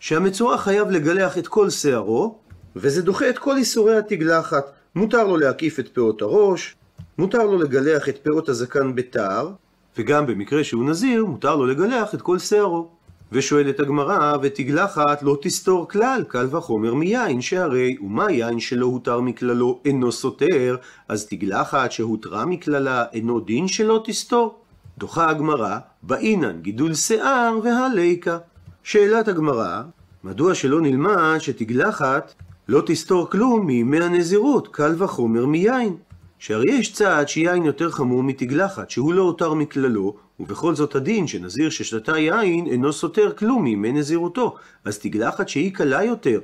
שהמצורע 0.00 0.58
חייב 0.58 0.90
לגלח 0.90 1.38
את 1.38 1.48
כל 1.48 1.70
שערו, 1.70 2.38
וזה 2.76 3.02
דוחה 3.02 3.30
את 3.30 3.38
כל 3.38 3.56
איסורי 3.56 3.96
התגלחת. 3.96 4.72
מותר 4.94 5.26
לו 5.26 5.36
להקיף 5.36 5.80
את 5.80 5.88
פאות 5.88 6.22
הראש, 6.22 6.76
מותר 7.18 7.44
לו 7.44 7.58
לגלח 7.58 8.08
את 8.08 8.18
פאות 8.18 8.48
הזקן 8.48 8.94
בתער, 8.94 9.50
וגם 9.98 10.26
במקרה 10.26 10.64
שהוא 10.64 10.84
נזיר, 10.84 11.24
מותר 11.24 11.56
לו 11.56 11.66
לגלח 11.66 12.14
את 12.14 12.22
כל 12.22 12.38
שערו. 12.38 12.99
ושואלת 13.32 13.80
הגמרא, 13.80 14.36
ותגלחת 14.42 15.22
לא 15.22 15.38
תסתור 15.42 15.88
כלל, 15.88 16.24
קל 16.28 16.46
וחומר 16.50 16.94
מיין, 16.94 17.40
שהרי 17.40 17.96
ומה 18.00 18.30
יין 18.32 18.60
שלא 18.60 18.86
הותר 18.86 19.20
מכללו 19.20 19.80
אינו 19.84 20.12
סותר, 20.12 20.76
אז 21.08 21.26
תגלחת 21.26 21.92
שהותרה 21.92 22.44
מכללה 22.44 23.04
אינו 23.12 23.40
דין 23.40 23.68
שלא 23.68 24.02
תסתור. 24.04 24.58
דוחה 24.98 25.28
הגמרא, 25.28 25.78
באינן 26.02 26.60
גידול 26.60 26.94
שיער 26.94 27.58
והליקה. 27.64 28.38
שאלת 28.82 29.28
הגמרא, 29.28 29.82
מדוע 30.24 30.54
שלא 30.54 30.80
נלמד 30.80 31.36
שתגלחת 31.38 32.34
לא 32.68 32.82
תסתור 32.86 33.30
כלום 33.30 33.66
מימי 33.66 34.04
הנזירות, 34.04 34.68
קל 34.68 34.94
וחומר 34.98 35.46
מיין? 35.46 35.96
שהרי 36.38 36.70
יש 36.70 36.92
צעד 36.92 37.28
שיין 37.28 37.64
יותר 37.64 37.90
חמור 37.90 38.22
מתגלחת, 38.22 38.90
שהוא 38.90 39.14
לא 39.14 39.22
הותר 39.22 39.54
מכללו, 39.54 40.16
ובכל 40.40 40.74
זאת 40.74 40.94
הדין 40.94 41.26
שנזיר 41.26 41.70
ששתה 41.70 42.18
יין 42.18 42.66
אינו 42.66 42.92
סותר 42.92 43.32
כלום 43.32 43.64
מימי 43.64 43.92
נזירותו, 43.92 44.56
אז 44.84 44.98
תגלחת 44.98 45.48
שהיא 45.48 45.74
קלה 45.74 46.04
יותר. 46.04 46.40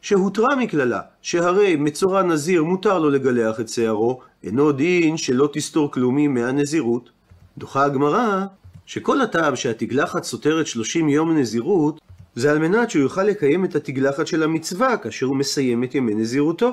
שהותרה 0.00 0.56
מכללה, 0.56 1.00
שהרי 1.22 1.76
מצורע 1.76 2.22
נזיר 2.22 2.64
מותר 2.64 2.98
לו 2.98 3.10
לגלח 3.10 3.60
את 3.60 3.68
שערו, 3.68 4.20
אינו 4.44 4.72
דין 4.72 5.16
שלא 5.16 5.48
תסתור 5.52 5.92
כלום 5.92 6.14
מימי 6.14 6.42
הנזירות. 6.42 7.10
דוחה 7.58 7.84
הגמרא 7.84 8.44
שכל 8.86 9.20
הטעם 9.20 9.56
שהתגלחת 9.56 10.24
סותרת 10.24 10.66
30 10.66 11.08
יום 11.08 11.38
נזירות, 11.38 12.00
זה 12.34 12.50
על 12.50 12.58
מנת 12.58 12.90
שהוא 12.90 13.02
יוכל 13.02 13.22
לקיים 13.22 13.64
את 13.64 13.74
התגלחת 13.74 14.26
של 14.26 14.42
המצווה 14.42 14.96
כאשר 14.96 15.26
הוא 15.26 15.36
מסיים 15.36 15.84
את 15.84 15.94
ימי 15.94 16.14
נזירותו. 16.14 16.70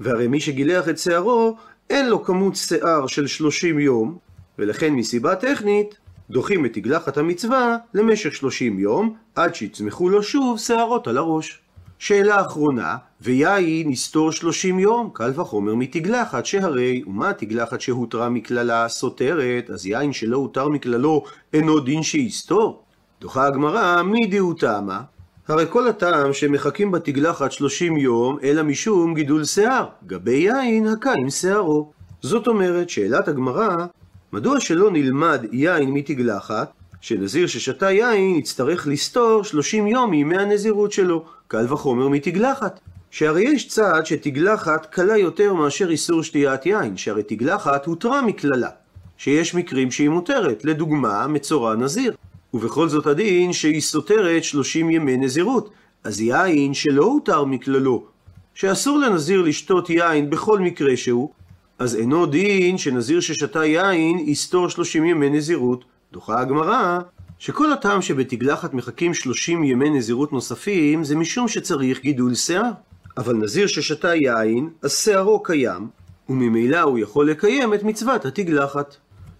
והרי 0.00 0.28
מי 0.28 0.40
שגילח 0.40 0.88
את 0.88 0.98
שערו, 0.98 1.56
אין 1.90 2.08
לו 2.08 2.24
כמות 2.24 2.56
שיער 2.56 3.06
של 3.06 3.26
30 3.26 3.78
יום, 3.78 4.18
ולכן 4.58 4.94
מסיבה 4.94 5.34
טכנית, 5.34 5.98
דוחים 6.32 6.66
את 6.66 6.72
תגלחת 6.72 7.16
המצווה 7.16 7.76
למשך 7.94 8.34
30 8.34 8.78
יום, 8.78 9.14
עד 9.34 9.54
שיצמחו 9.54 10.08
לו 10.08 10.22
שוב 10.22 10.58
שערות 10.58 11.06
על 11.08 11.18
הראש. 11.18 11.58
שאלה 11.98 12.40
אחרונה, 12.40 12.96
ויין 13.20 13.90
יסתור 13.90 14.32
30 14.32 14.78
יום, 14.78 15.10
קל 15.12 15.32
וחומר 15.34 15.74
מתגלחת, 15.74 16.46
שהרי 16.46 17.02
ומה 17.06 17.32
תגלחת 17.32 17.80
שהותרה 17.80 18.28
מכללה 18.28 18.88
סותרת, 18.88 19.70
אז 19.70 19.86
יין 19.86 20.12
שלא 20.12 20.36
הותר 20.36 20.68
מכללו 20.68 21.24
אינו 21.52 21.80
דין 21.80 22.02
שיסתור? 22.02 22.82
דוחה 23.20 23.46
הגמרא, 23.46 24.02
מי 24.02 24.26
דהו 24.26 24.54
טעמה? 24.54 25.00
הרי 25.48 25.64
כל 25.70 25.88
הטעם 25.88 26.32
שמחכים 26.32 26.90
בתגלחת 26.90 27.52
30 27.52 27.96
יום, 27.96 28.38
אלא 28.42 28.62
משום 28.62 29.14
גידול 29.14 29.44
שיער, 29.44 29.86
גבי 30.06 30.48
יין 30.48 30.86
הקה 30.88 31.12
עם 31.12 31.30
שערו. 31.30 31.92
זאת 32.22 32.46
אומרת, 32.46 32.90
שאלת 32.90 33.28
הגמרא, 33.28 33.86
מדוע 34.32 34.60
שלא 34.60 34.90
נלמד 34.90 35.46
יין 35.52 35.90
מתגלחת, 35.90 36.72
שנזיר 37.00 37.46
ששתה 37.46 37.90
יין 37.90 38.36
יצטרך 38.36 38.86
לסתור 38.86 39.44
30 39.44 39.86
יום 39.86 40.10
מימי 40.10 40.38
הנזירות 40.38 40.92
שלו, 40.92 41.24
קל 41.48 41.72
וחומר 41.72 42.08
מתגלחת. 42.08 42.80
שהרי 43.10 43.42
יש 43.42 43.68
צעד 43.68 44.06
שתגלחת 44.06 44.86
קלה 44.86 45.16
יותר 45.16 45.54
מאשר 45.54 45.90
איסור 45.90 46.22
שתיית 46.22 46.66
יין, 46.66 46.96
שהרי 46.96 47.22
תגלחת 47.22 47.86
הותרה 47.86 48.22
מכללה, 48.22 48.68
שיש 49.16 49.54
מקרים 49.54 49.90
שהיא 49.90 50.08
מותרת, 50.08 50.64
לדוגמה 50.64 51.26
מצורע 51.26 51.74
נזיר. 51.74 52.14
ובכל 52.54 52.88
זאת 52.88 53.06
הדין 53.06 53.52
שהיא 53.52 53.80
סותרת 53.80 54.44
30 54.44 54.90
ימי 54.90 55.16
נזירות, 55.16 55.70
אז 56.04 56.20
יין 56.20 56.74
שלא 56.74 57.04
הותר 57.04 57.44
מכללו, 57.44 58.06
שאסור 58.54 58.98
לנזיר 58.98 59.42
לשתות 59.42 59.90
יין 59.90 60.30
בכל 60.30 60.58
מקרה 60.58 60.96
שהוא, 60.96 61.32
אז 61.78 61.96
אינו 61.96 62.26
דין 62.26 62.78
שנזיר 62.78 63.20
ששתה 63.20 63.64
יין 63.64 64.18
יסתור 64.18 64.68
30 64.68 65.04
ימי 65.04 65.30
נזירות. 65.30 65.84
דוחה 66.12 66.40
הגמרא 66.40 66.98
שכל 67.38 67.72
הטעם 67.72 68.02
שבתגלחת 68.02 68.74
מחכים 68.74 69.14
30 69.14 69.64
ימי 69.64 69.90
נזירות 69.90 70.32
נוספים 70.32 71.04
זה 71.04 71.16
משום 71.16 71.48
שצריך 71.48 72.00
גידול 72.00 72.34
שיער. 72.34 72.70
אבל 73.16 73.34
נזיר 73.34 73.66
ששתה 73.66 74.14
יין, 74.14 74.70
אז 74.82 74.96
שערו 74.96 75.42
קיים, 75.42 75.88
וממילא 76.28 76.80
הוא 76.80 76.98
יכול 76.98 77.30
לקיים 77.30 77.74
את 77.74 77.82
מצוות 77.82 78.24
התגלחת. 78.24 78.96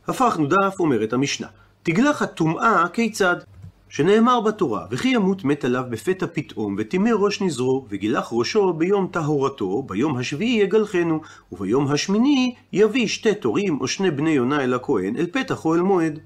הפכנו 0.08 0.46
דף, 0.46 0.80
אומרת 0.80 1.12
המשנה. 1.12 1.46
תגלחת 1.82 2.34
טומאה 2.34 2.88
כיצד? 2.92 3.36
שנאמר 3.92 4.40
בתורה, 4.40 4.87
וכי 4.90 5.08
ימות 5.08 5.44
מת 5.44 5.64
עליו 5.64 5.84
בפתע 5.90 6.26
פתאום, 6.32 6.76
וטימא 6.78 7.11
ראש 7.18 7.42
נזרו, 7.42 7.87
וגילח 7.90 8.28
ראשו 8.32 8.72
ביום 8.72 9.06
טהורתו, 9.11 9.82
ביום 9.82 10.16
השביעי 10.16 10.62
יגלחנו, 10.62 11.20
וביום 11.52 11.88
השמיני 11.88 12.54
יביא 12.72 13.06
שתי 13.06 13.34
תורים 13.34 13.80
או 13.80 13.88
שני 13.88 14.11
בני 14.11 14.30
יונה 14.30 14.64
אל 14.64 14.75
הכהן, 14.75 15.16
אל 15.16 15.26
פתח 15.26 15.64
אוהל 15.64 15.80
מועד. 15.80 16.18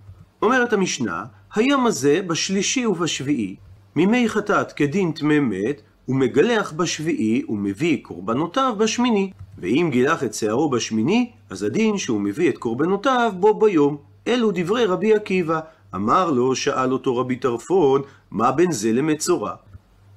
אומרת 0.43 0.73
המשנה, 0.73 1.25
היום 1.55 1.87
הזה 1.87 2.21
בשלישי 2.27 2.87
ובשביעי, 2.87 3.57
מימי 3.97 4.29
חטאת 4.29 4.73
כדין 4.73 5.13
טמא 5.13 5.41
מת, 5.41 5.83
הוא 6.05 6.17
מגלח 6.17 6.73
בשביעי 6.73 7.43
ומביא 7.49 7.99
קורבנותיו 8.03 8.75
בשמיני. 8.79 9.31
ואם 9.59 9.89
גילח 9.93 10.25
את 10.25 10.35
שערו 10.35 10.71
בשמיני, 10.71 11.31
אז 11.51 11.63
הדין 11.63 11.99
שהוא 11.99 12.21
מביא 12.21 12.49
את 12.49 12.59
קורבנותיו 12.59 13.33
בו 13.41 13.59
ביום. 13.59 13.97
אלו 14.29 14.51
דברי 14.55 14.85
רבי 14.85 15.15
עקיבא. 15.15 15.61
אמר 15.97 16.31
לו, 16.31 16.55
שאל 16.55 16.93
אותו 16.93 17.17
רבי 17.17 17.37
טרפון, 17.37 18.03
מה 18.31 18.53
בין 18.53 18.73
זה 18.73 18.93
למצורע? 18.93 19.55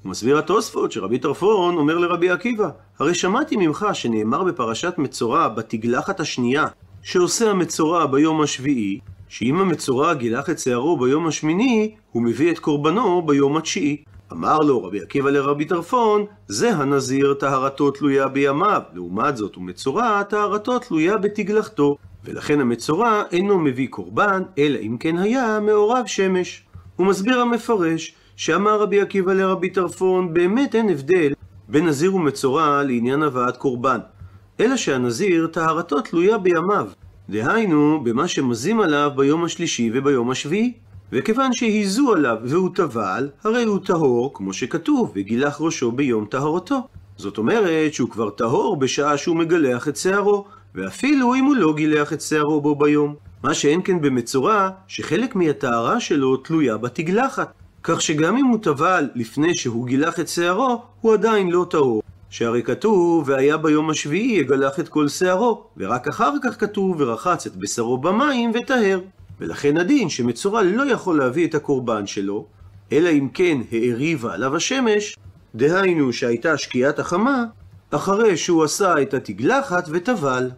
הוא 0.03 0.09
מסביר 0.09 0.38
התוספות 0.38 0.91
שרבי 0.91 1.19
טרפון 1.19 1.77
אומר 1.77 1.98
לרבי 1.98 2.29
עקיבא, 2.29 2.69
הרי 3.00 3.13
שמעתי 3.13 3.57
ממך 3.57 3.88
שנאמר 3.93 4.43
בפרשת 4.43 4.93
מצורע 4.98 5.48
בתגלחת 5.48 6.19
השנייה, 6.19 6.65
שעושה 7.01 7.51
המצורע 7.51 8.05
ביום 8.05 8.41
השביעי, 8.41 9.00
שאם 9.29 9.59
המצורע 9.59 10.13
גילח 10.13 10.50
את 10.50 10.59
שערו 10.59 10.98
ביום 10.98 11.27
השמיני, 11.27 11.95
הוא 12.12 12.24
מביא 12.24 12.51
את 12.51 12.59
קורבנו 12.59 13.21
ביום 13.21 13.57
התשיעי. 13.57 14.03
אמר 14.31 14.57
לו 14.57 14.83
רבי 14.83 15.01
עקיבא 15.01 15.29
לרבי 15.29 15.65
טרפון, 15.65 16.25
זה 16.48 16.69
הנזיר 16.75 17.33
טהרתו 17.33 17.91
תלויה 17.91 18.27
בימיו, 18.27 18.81
לעומת 18.93 19.38
זאת 19.38 19.55
הוא 19.55 19.63
מצורע 19.63 20.24
טהרתו 20.24 20.79
תלויה 20.79 21.17
בתגלחתו. 21.17 21.98
ולכן 22.26 22.60
המצורע 22.62 23.24
אינו 23.32 23.60
מביא 23.60 23.88
קורבן, 23.88 24.44
אלא 24.58 24.80
אם 24.82 24.98
כן 25.00 25.18
היה 25.18 25.60
מעורב 25.60 26.04
שמש. 26.06 26.64
הוא 26.96 27.08
מסביר 27.08 27.42
המפרש, 27.42 28.14
שאמר 28.36 28.82
רבי 28.82 29.02
עקיבא 29.02 29.34
לרבי 29.34 29.70
טרפון, 29.70 30.34
באמת 30.34 30.76
אין 30.76 30.90
הבדל 30.90 31.34
בין 31.70 31.86
נזיר 31.86 32.16
ומצורע 32.16 32.84
לעניין 32.84 33.24
הבאת 33.24 33.58
קורבן, 33.58 34.00
אלא 34.60 34.78
שהנזיר 34.78 35.48
טהרתו 35.48 36.02
תלויה 36.02 36.38
בימיו, 36.38 36.88
דהיינו 37.30 38.04
במה 38.04 38.28
שמזים 38.28 38.80
עליו 38.80 39.12
ביום 39.16 39.44
השלישי 39.44 39.92
וביום 39.94 40.30
השביעי. 40.32 40.74
וכיוון 41.12 41.54
שהיזו 41.54 42.14
עליו 42.14 42.38
והוא 42.44 42.70
טבל, 42.76 43.30
הרי 43.44 43.64
הוא 43.64 43.80
טהור, 43.86 44.32
כמו 44.34 44.54
שכתוב, 44.54 45.12
וגילח 45.16 45.62
ראשו 45.62 45.92
ביום 45.92 46.26
טהרתו. 46.26 46.88
זאת 47.18 47.38
אומרת 47.38 47.94
שהוא 47.94 48.10
כבר 48.10 48.30
טהור 48.30 48.78
בשעה 48.78 49.18
שהוא 49.18 49.36
מגלח 49.36 49.88
את 49.88 49.98
שערו, 49.98 50.46
ואפילו 50.76 51.36
אם 51.36 51.46
הוא 51.46 51.56
לא 51.56 51.74
גילח 51.76 52.14
את 52.14 52.22
שערו 52.22 52.62
בו 52.62 52.76
ביום. 52.76 53.16
מה 53.44 53.54
שאין 53.54 53.82
כן 53.84 54.02
במצורע, 54.02 54.70
שחלק 54.88 55.36
מהטהרה 55.36 56.00
שלו 56.00 56.38
תלויה 56.38 56.78
בתגלחת. 56.78 57.54
כך 57.84 58.02
שגם 58.02 58.38
אם 58.38 58.46
הוא 58.46 58.60
טבל 58.62 59.10
לפני 59.16 59.56
שהוא 59.56 59.88
גילח 59.88 60.20
את 60.20 60.28
שערו, 60.28 60.82
הוא 61.02 61.14
עדיין 61.14 61.52
לא 61.52 61.66
טהור. 61.70 62.02
שהרי 62.30 62.64
כתוב, 62.64 63.30
והיה 63.30 63.58
ביום 63.58 63.90
השביעי 63.90 64.40
יגלח 64.40 64.80
את 64.80 64.90
כל 64.90 65.08
שערו, 65.08 65.64
ורק 65.78 66.08
אחר 66.08 66.32
כך 66.44 66.60
כתוב, 66.60 66.96
ורחץ 67.00 67.46
את 67.46 67.56
בשרו 67.56 67.98
במים 67.98 68.52
וטהר. 68.54 69.00
ולכן 69.40 69.78
הדין 69.78 70.10
שמצורע 70.10 70.62
לא 70.64 70.92
יכול 70.92 71.18
להביא 71.18 71.48
את 71.48 71.56
הקורבן 71.56 72.08
שלו, 72.08 72.46
אלא 72.92 73.10
אם 73.10 73.28
כן 73.34 73.58
העריבה 73.72 74.34
עליו 74.34 74.56
השמש, 74.56 75.18
דהיינו 75.56 76.14
שהייתה 76.14 76.58
שקיעת 76.58 77.00
החמה, 77.00 77.46
אחרי 77.91 78.38
שהוא 78.38 78.63
עשה 78.63 79.01
את 79.01 79.13
התגלחת 79.13 79.86
וטבל. 79.91 80.50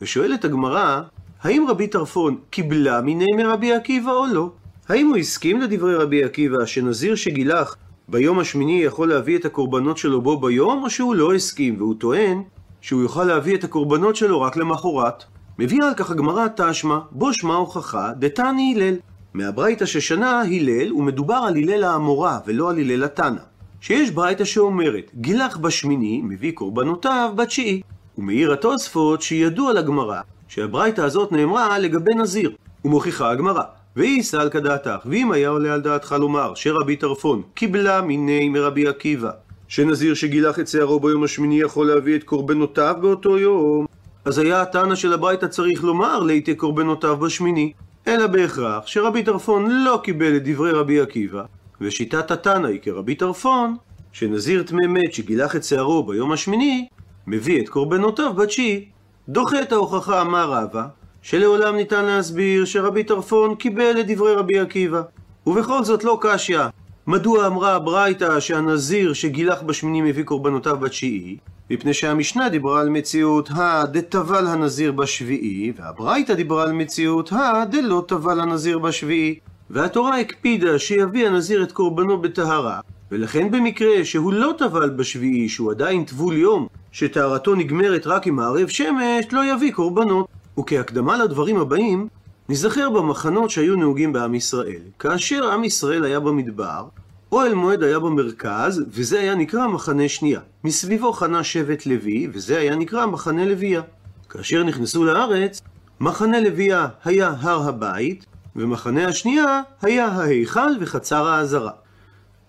ושואלת 0.00 0.44
הגמרא, 0.44 1.00
האם 1.42 1.66
רבי 1.68 1.86
טרפון 1.86 2.36
קיבלה 2.50 3.00
מיני 3.00 3.26
מרבי 3.36 3.74
עקיבא 3.74 4.10
או 4.10 4.26
לא? 4.26 4.50
האם 4.88 5.08
הוא 5.08 5.16
הסכים 5.16 5.60
לדברי 5.60 5.94
רבי 5.94 6.24
עקיבא 6.24 6.66
שנזיר 6.66 7.14
שגילח 7.14 7.76
ביום 8.08 8.38
השמיני 8.38 8.82
יכול 8.82 9.08
להביא 9.08 9.38
את 9.38 9.44
הקורבנות 9.44 9.98
שלו 9.98 10.22
בו 10.22 10.40
ביום, 10.40 10.82
או 10.84 10.90
שהוא 10.90 11.14
לא 11.14 11.34
הסכים, 11.34 11.76
והוא 11.78 11.94
טוען 11.98 12.42
שהוא 12.80 13.02
יוכל 13.02 13.24
להביא 13.24 13.56
את 13.56 13.64
הקורבנות 13.64 14.16
שלו 14.16 14.40
רק 14.40 14.56
למחרת? 14.56 15.24
מביאה 15.58 15.88
על 15.88 15.94
כך 15.94 16.10
הגמרא 16.10 16.46
תשמע, 16.56 16.98
בו 17.10 17.32
שמע 17.32 17.54
הוכחה, 17.54 18.12
דתני 18.18 18.74
הלל. 18.76 18.94
מהברייתא 19.34 19.86
ששנה 19.86 20.40
הלל, 20.40 20.92
ומדובר 20.92 21.34
על 21.34 21.56
הלל 21.56 21.84
האמורה, 21.84 22.38
ולא 22.46 22.70
על 22.70 22.78
הלל 22.78 23.04
התנא. 23.04 23.51
שיש 23.82 24.10
ברייתא 24.10 24.44
שאומרת, 24.44 25.10
גילח 25.14 25.56
בשמיני, 25.56 26.20
מביא 26.24 26.52
קורבנותיו 26.52 27.32
בתשיעי. 27.36 27.82
ומעיר 28.18 28.52
התוספות 28.52 29.22
שידוע 29.22 29.72
לגמרא, 29.72 30.20
שהברייתא 30.48 31.00
הזאת 31.00 31.32
נאמרה 31.32 31.78
לגבי 31.78 32.14
נזיר. 32.14 32.52
ומוכיחה 32.84 33.30
הגמרא, 33.30 33.62
ואי 33.96 34.22
סל 34.22 34.48
כדעתך, 34.48 34.96
ואם 35.06 35.32
היה 35.32 35.48
עולה 35.48 35.74
על 35.74 35.80
דעתך 35.80 36.14
לומר 36.18 36.54
שרבי 36.54 36.96
טרפון 36.96 37.42
קיבלה 37.54 38.02
מיני 38.02 38.48
מרבי 38.48 38.88
עקיבא, 38.88 39.30
שנזיר 39.68 40.14
שגילח 40.14 40.58
את 40.58 40.68
שערו 40.68 41.00
ביום 41.00 41.24
השמיני 41.24 41.60
יכול 41.60 41.86
להביא 41.86 42.16
את 42.16 42.24
קורבנותיו 42.24 42.94
באותו 43.00 43.38
יום, 43.38 43.86
אז 44.24 44.38
היה 44.38 44.62
הטענה 44.62 44.96
של 44.96 45.12
הברייתא 45.12 45.46
צריך 45.46 45.84
לומר 45.84 46.20
ליתי 46.20 46.54
קורבנותיו 46.54 47.16
בשמיני, 47.16 47.72
אלא 48.06 48.26
בהכרח 48.26 48.86
שרבי 48.86 49.22
טרפון 49.22 49.70
לא 49.70 50.00
קיבל 50.04 50.36
את 50.36 50.42
דברי 50.44 50.70
רבי 50.70 51.00
עקיבא, 51.00 51.42
ושיטת 51.82 52.30
התנא 52.30 52.66
היא 52.66 52.80
כרבי 52.82 53.14
טרפון, 53.14 53.76
שנזיר 54.12 54.62
טמא 54.62 54.86
מת 54.88 55.12
שגילח 55.12 55.56
את 55.56 55.64
שערו 55.64 56.02
ביום 56.02 56.32
השמיני, 56.32 56.88
מביא 57.26 57.62
את 57.62 57.68
קורבנותיו 57.68 58.34
בתשיעי. 58.34 58.84
דוחה 59.28 59.62
את 59.62 59.72
ההוכחה 59.72 60.20
אמר 60.20 60.52
רבא, 60.52 60.86
שלעולם 61.22 61.76
ניתן 61.76 62.04
להסביר 62.04 62.64
שרבי 62.64 63.04
טרפון 63.04 63.54
קיבל 63.54 64.00
את 64.00 64.06
דברי 64.06 64.34
רבי 64.34 64.58
עקיבא. 64.58 65.02
ובכל 65.46 65.84
זאת 65.84 66.04
לא 66.04 66.18
קשיא. 66.20 66.60
מדוע 67.06 67.46
אמרה 67.46 67.74
הברייתא 67.74 68.40
שהנזיר 68.40 69.12
שגילח 69.12 69.62
בשמיני 69.62 70.02
מביא 70.02 70.24
קורבנותיו 70.24 70.76
בתשיעי? 70.76 71.36
מפני 71.70 71.94
שהמשנה 71.94 72.48
דיברה 72.48 72.80
על 72.80 72.88
מציאות 72.88 73.50
ה"דטבל 73.50 74.46
הנזיר 74.46 74.92
בשביעי", 74.92 75.72
והברייתא 75.76 76.34
דיברה 76.34 76.62
על 76.62 76.72
מציאות 76.72 77.32
ה"דלא 77.32 78.04
טבל 78.08 78.40
הנזיר 78.40 78.78
בשביעי". 78.78 79.38
והתורה 79.72 80.20
הקפידה 80.20 80.78
שיביא 80.78 81.26
הנזיר 81.26 81.62
את 81.62 81.72
קורבנו 81.72 82.18
בטהרה, 82.18 82.80
ולכן 83.10 83.50
במקרה 83.50 84.04
שהוא 84.04 84.32
לא 84.32 84.54
טבל 84.58 84.90
בשביעי, 84.90 85.48
שהוא 85.48 85.70
עדיין 85.70 86.04
טבול 86.04 86.36
יום, 86.36 86.66
שטהרתו 86.92 87.54
נגמרת 87.54 88.06
רק 88.06 88.26
עם 88.26 88.36
מערב 88.36 88.68
שמש, 88.68 89.26
לא 89.32 89.54
יביא 89.54 89.72
קורבנות. 89.72 90.26
וכהקדמה 90.58 91.18
לדברים 91.24 91.56
הבאים, 91.56 92.08
נזכר 92.48 92.90
במחנות 92.90 93.50
שהיו 93.50 93.76
נהוגים 93.76 94.12
בעם 94.12 94.34
ישראל. 94.34 94.80
כאשר 94.98 95.50
עם 95.50 95.64
ישראל 95.64 96.04
היה 96.04 96.20
במדבר, 96.20 96.84
אוהל 97.32 97.54
מועד 97.54 97.82
היה 97.82 97.98
במרכז, 97.98 98.84
וזה 98.88 99.20
היה 99.20 99.34
נקרא 99.34 99.66
מחנה 99.66 100.08
שנייה. 100.08 100.40
מסביבו 100.64 101.12
חנה 101.12 101.44
שבט 101.44 101.86
לוי, 101.86 102.28
וזה 102.32 102.58
היה 102.58 102.76
נקרא 102.76 103.06
מחנה 103.06 103.44
לוויה. 103.44 103.82
כאשר 104.28 104.62
נכנסו 104.62 105.04
לארץ, 105.04 105.62
מחנה 106.00 106.40
לוויה 106.40 106.88
היה 107.04 107.34
הר 107.40 107.68
הבית, 107.68 108.26
ומחנה 108.56 109.08
השנייה 109.08 109.60
היה 109.82 110.06
ההיכל 110.06 110.70
וחצר 110.80 111.26
העזרה. 111.26 111.70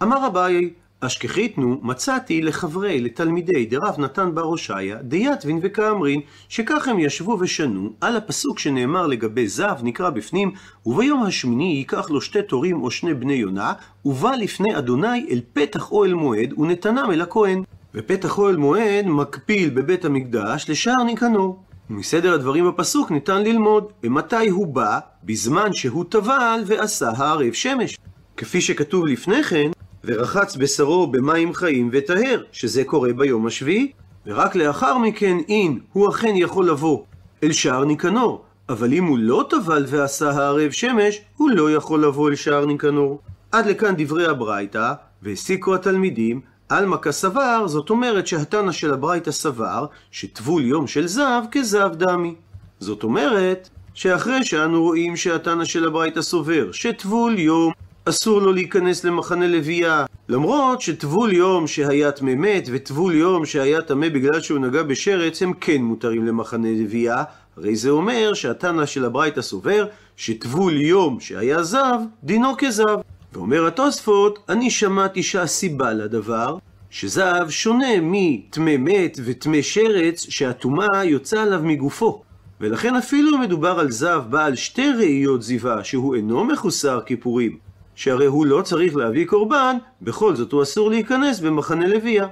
אמר 0.04 0.28
אביי, 0.28 0.70
אשכחיתנו 1.00 1.80
מצאתי 1.82 2.42
לחברי, 2.42 3.02
לתלמידי 3.02 3.66
דרב 3.66 3.96
נתן 3.98 4.36
בר 4.36 4.42
הושעיה, 4.42 4.98
דיתווין 5.02 5.60
וכאמרין, 5.64 6.22
שכך 6.50 6.88
הם 6.88 7.00
ישבו 7.00 7.38
ושנו 7.40 7.94
על 8.02 8.18
הפסוק 8.18 8.60
שנאמר 8.60 9.08
לגבי 9.08 9.48
זב, 9.48 9.76
נקרא 9.84 10.10
בפנים, 10.10 10.52
וביום 10.86 11.24
השמיני 11.24 11.74
ייקח 11.74 12.10
לו 12.10 12.22
שתי 12.22 12.42
תורים 12.42 12.84
או 12.84 12.92
שני 12.92 13.14
בני 13.14 13.34
יונה, 13.34 13.74
ובא 14.06 14.32
לפני 14.32 14.78
אדוני 14.78 15.28
אל 15.30 15.42
פתח 15.54 15.92
אוהל 15.92 16.14
מועד, 16.14 16.60
ונתנם 16.60 17.12
אל 17.12 17.22
הכהן. 17.22 17.64
ופתח 17.96 18.38
אוהל 18.38 18.58
מועד 18.58 19.06
מקפיל 19.06 19.70
בבית 19.70 20.06
המקדש 20.06 20.70
לשער 20.70 21.04
ניקנור. 21.04 21.64
ומסדר 21.90 22.34
הדברים 22.34 22.68
בפסוק 22.68 23.12
ניתן 23.12 23.44
ללמוד, 23.44 23.92
ומתי 24.04 24.50
הוא 24.50 24.68
בא? 24.68 25.00
בזמן 25.24 25.74
שהוא 25.74 26.06
טבל 26.10 26.64
ועשה 26.66 27.10
הערב 27.18 27.54
שמש. 27.54 27.98
כפי 28.38 28.62
שכתוב 28.62 29.06
לפני 29.06 29.44
כן, 29.44 29.72
ורחץ 30.04 30.56
בשרו 30.56 31.08
במים 31.08 31.54
חיים 31.54 31.90
וטהר, 31.92 32.44
שזה 32.52 32.84
קורה 32.84 33.14
ביום 33.14 33.48
השביעי, 33.48 33.92
ורק 34.26 34.56
לאחר 34.56 34.98
מכן 34.98 35.38
אין, 35.50 35.80
הוא 35.94 36.10
אכן 36.10 36.34
יכול 36.36 36.70
לבוא 36.70 37.04
אל 37.44 37.52
שער 37.52 37.86
ניקנור, 37.86 38.44
אבל 38.70 38.94
אם 38.94 39.06
הוא 39.06 39.18
לא 39.20 39.46
טבל 39.50 39.86
ועשה 39.88 40.30
הערב 40.30 40.72
שמש, 40.72 41.22
הוא 41.38 41.50
לא 41.50 41.72
יכול 41.72 42.06
לבוא 42.06 42.30
אל 42.30 42.36
שער 42.36 42.66
ניקנור. 42.66 43.22
עד 43.52 43.66
לכאן 43.66 43.94
דברי 43.98 44.28
הברייתא, 44.28 44.94
והסיקו 45.22 45.76
התלמידים, 45.76 46.42
עלמא 46.70 46.98
כסבר, 46.98 47.68
זאת 47.68 47.90
אומרת 47.90 48.28
שהתנא 48.28 48.72
של 48.72 48.94
הברייתא 48.94 49.32
סבר, 49.32 49.86
שטבול 50.12 50.66
יום 50.66 50.88
של 50.88 51.08
זב 51.08 51.42
כזב 51.52 51.90
דמי. 51.94 52.36
זאת 52.80 53.04
אומרת, 53.04 53.70
שאחרי 53.94 54.44
שאנו 54.44 54.84
רואים 54.84 55.16
שהתנא 55.16 55.66
של 55.66 55.88
הברייתא 55.88 56.22
סובר, 56.22 56.72
שטבול 56.72 57.40
יום 57.40 57.72
אסור 58.06 58.40
לו 58.42 58.54
להיכנס 58.54 59.04
למחנה 59.04 59.48
לוויה. 59.48 60.06
למרות 60.30 60.82
שטבול 60.82 61.34
יום 61.34 61.68
שהיה 61.68 62.12
טמא 62.12 62.36
מת 62.36 62.68
וטבול 62.72 63.16
יום 63.16 63.46
שהיה 63.46 63.82
טמא 63.82 64.10
בגלל 64.10 64.42
שהוא 64.42 64.60
נגע 64.60 64.84
בשרץ 64.84 65.42
הם 65.42 65.54
כן 65.54 65.82
מותרים 65.82 66.26
למחנה 66.26 66.68
לוויה, 66.72 67.24
הרי 67.58 67.76
זה 67.76 67.90
אומר 67.90 68.34
שהתנא 68.34 68.86
של 68.86 69.06
הברייתא 69.06 69.42
סובר 69.42 69.86
שטבול 70.18 70.82
יום 70.82 71.20
שהיה 71.20 71.64
זב, 71.64 72.00
דינו 72.24 72.54
כזב. 72.58 73.00
ואומר 73.34 73.68
התוספות, 73.68 74.40
אני 74.50 74.70
שמעתי 74.70 75.24
שהסיבה 75.24 75.94
לדבר, 75.94 76.58
שזב 76.90 77.46
שונה 77.50 77.88
מטמא 78.02 78.78
מת 78.80 79.18
וטמא 79.26 79.62
שרץ 79.62 80.26
שהטומאה 80.30 81.04
יוצאה 81.04 81.44
עליו 81.44 81.62
מגופו. 81.64 82.24
ולכן 82.62 82.96
אפילו 82.96 83.38
מדובר 83.38 83.80
על 83.80 83.92
זב 83.92 84.24
בעל 84.30 84.56
שתי 84.56 84.92
ראיות 84.98 85.42
זיווה, 85.42 85.84
שהוא 85.84 86.16
אינו 86.16 86.44
מחוסר 86.44 87.00
כיפורים, 87.06 87.58
שהרי 87.96 88.26
הוא 88.26 88.46
לא 88.46 88.62
צריך 88.62 88.96
להביא 88.96 89.26
קורבן, 89.26 89.78
בכל 90.02 90.36
זאת 90.36 90.52
הוא 90.52 90.64
אסור 90.64 90.90
להיכנס 90.90 91.40
במחנה 91.40 91.88
לוויה. 91.88 92.28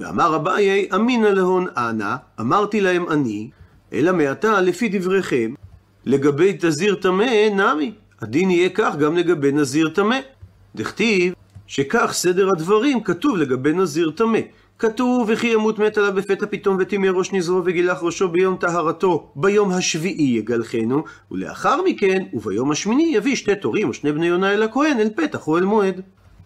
ואמר 0.00 0.36
אביי, 0.36 0.88
אמינא 0.94 1.26
להון 1.26 1.66
אנא, 1.76 2.14
אמרתי 2.40 2.80
להם 2.80 3.08
אני, 3.08 3.50
אלא 3.92 4.12
מעתה 4.12 4.60
לפי 4.60 4.88
דבריכם, 4.88 5.54
לגבי 6.06 6.56
תזיר 6.60 6.94
טמא 6.94 7.48
נמי, 7.52 7.92
הדין 8.20 8.50
יהיה 8.50 8.68
כך 8.68 8.96
גם 8.96 9.16
לגבי 9.16 9.52
נזיר 9.52 9.88
טמא. 9.88 10.18
דכתיב 10.74 11.34
שכך 11.66 12.10
סדר 12.12 12.48
הדברים 12.50 13.00
כתוב 13.00 13.36
לגבי 13.36 13.72
נזיר 13.72 14.10
טמא. 14.10 14.38
כתוב, 14.78 15.28
וכי 15.32 15.46
ימות 15.46 15.78
מת 15.78 15.98
עליו 15.98 16.12
בפתע 16.12 16.46
פתאום 16.50 16.76
וטימא 16.80 17.06
ראש 17.06 17.32
נזרו 17.32 17.62
וגילח 17.64 18.02
ראשו 18.02 18.28
ביום 18.28 18.56
טהרתו, 18.56 19.32
ביום 19.36 19.70
השביעי 19.70 20.36
יגלחנו, 20.38 21.04
ולאחר 21.30 21.82
מכן, 21.82 22.22
וביום 22.32 22.70
השמיני 22.70 23.12
יביא 23.14 23.36
שתי 23.36 23.54
תורים 23.54 23.88
או 23.88 23.94
שני 23.94 24.12
בני 24.12 24.26
יונה 24.26 24.52
אל 24.52 24.62
הכהן 24.62 25.00
אל 25.00 25.10
פתח 25.16 25.48
או 25.48 25.58
אל 25.58 25.64
מועד. 25.64 26.00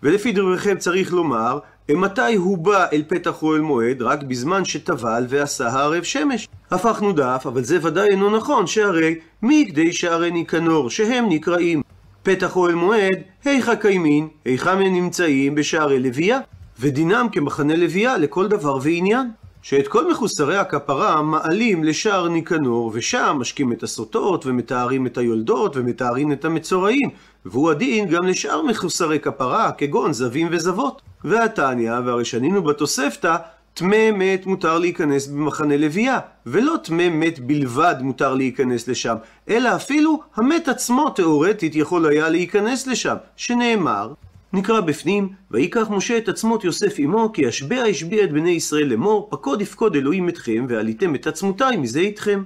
ולפי 0.04 0.32
דבריכם 0.32 0.78
צריך 0.78 1.12
לומר, 1.12 1.58
מתי 1.90 2.34
הוא 2.34 2.58
בא 2.58 2.86
אל 2.92 3.02
פתח 3.08 3.42
אוהל 3.42 3.60
מועד? 3.60 4.02
רק 4.02 4.22
בזמן 4.22 4.64
שטבל 4.64 5.26
ועשה 5.28 5.68
הערב 5.68 6.02
שמש. 6.02 6.48
הפכנו 6.70 7.12
דף, 7.12 7.44
אבל 7.46 7.64
זה 7.64 7.78
ודאי 7.82 8.08
אינו 8.08 8.36
נכון, 8.36 8.66
שהרי 8.66 9.14
מכדי 9.42 9.92
שערי 9.92 10.30
ניקנור, 10.30 10.90
שהם 10.90 11.24
נקראים 11.28 11.82
פתח 12.22 12.56
אוהל 12.56 12.74
מועד, 12.74 13.18
היכא 13.44 13.74
קיימין, 13.74 14.28
היכם 14.44 14.70
הם 14.70 14.94
נמצאים 14.94 15.54
בשערי 15.54 16.00
לוויה. 16.00 16.38
ודינם 16.80 17.26
כמחנה 17.32 17.76
לוויה 17.76 18.18
לכל 18.18 18.48
דבר 18.48 18.78
ועניין. 18.82 19.30
שאת 19.64 19.88
כל 19.88 20.10
מחוסרי 20.10 20.56
הכפרה 20.56 21.22
מעלים 21.22 21.84
לשער 21.84 22.28
ניקנור, 22.28 22.90
ושם 22.94 23.36
משקים 23.40 23.72
את 23.72 23.82
הסוטות, 23.82 24.46
ומתארים 24.46 25.06
את 25.06 25.18
היולדות, 25.18 25.76
ומתארים 25.76 26.32
את 26.32 26.44
המצורעים, 26.44 27.10
והוא 27.44 27.70
הדין 27.70 28.08
גם 28.08 28.26
לשאר 28.26 28.62
מחוסרי 28.62 29.20
כפרה, 29.20 29.72
כגון 29.72 30.12
זבים 30.12 30.48
וזבות. 30.50 31.02
והתניא, 31.24 31.92
והרי 32.04 32.24
שנינו 32.24 32.62
בתוספתא, 32.62 33.36
טמא 33.74 34.10
מת 34.12 34.46
מותר 34.46 34.78
להיכנס 34.78 35.26
במחנה 35.26 35.76
לוויה, 35.76 36.18
ולא 36.46 36.74
טמא 36.84 37.08
מת 37.08 37.38
בלבד 37.38 37.94
מותר 38.00 38.34
להיכנס 38.34 38.88
לשם, 38.88 39.16
אלא 39.48 39.76
אפילו 39.76 40.22
המת 40.36 40.68
עצמו 40.68 41.10
תאורטית 41.10 41.76
יכול 41.76 42.06
היה 42.06 42.28
להיכנס 42.28 42.86
לשם, 42.86 43.16
שנאמר, 43.36 44.12
נקרא 44.54 44.80
בפנים, 44.80 45.28
ויקח 45.50 45.90
משה 45.90 46.18
את 46.18 46.28
עצמות 46.28 46.64
יוסף 46.64 46.94
עמו, 46.98 47.32
כי 47.32 47.46
השבע 47.46 47.82
השביע 47.82 48.24
את 48.24 48.32
בני 48.32 48.50
ישראל 48.50 48.86
לאמור, 48.86 49.28
פקוד 49.30 49.60
יפקוד 49.62 49.96
אלוהים 49.96 50.28
אתכם, 50.28 50.66
ועליתם 50.68 51.14
את 51.14 51.26
עצמותיי 51.26 51.76
מזה 51.76 52.00
איתכם. 52.00 52.42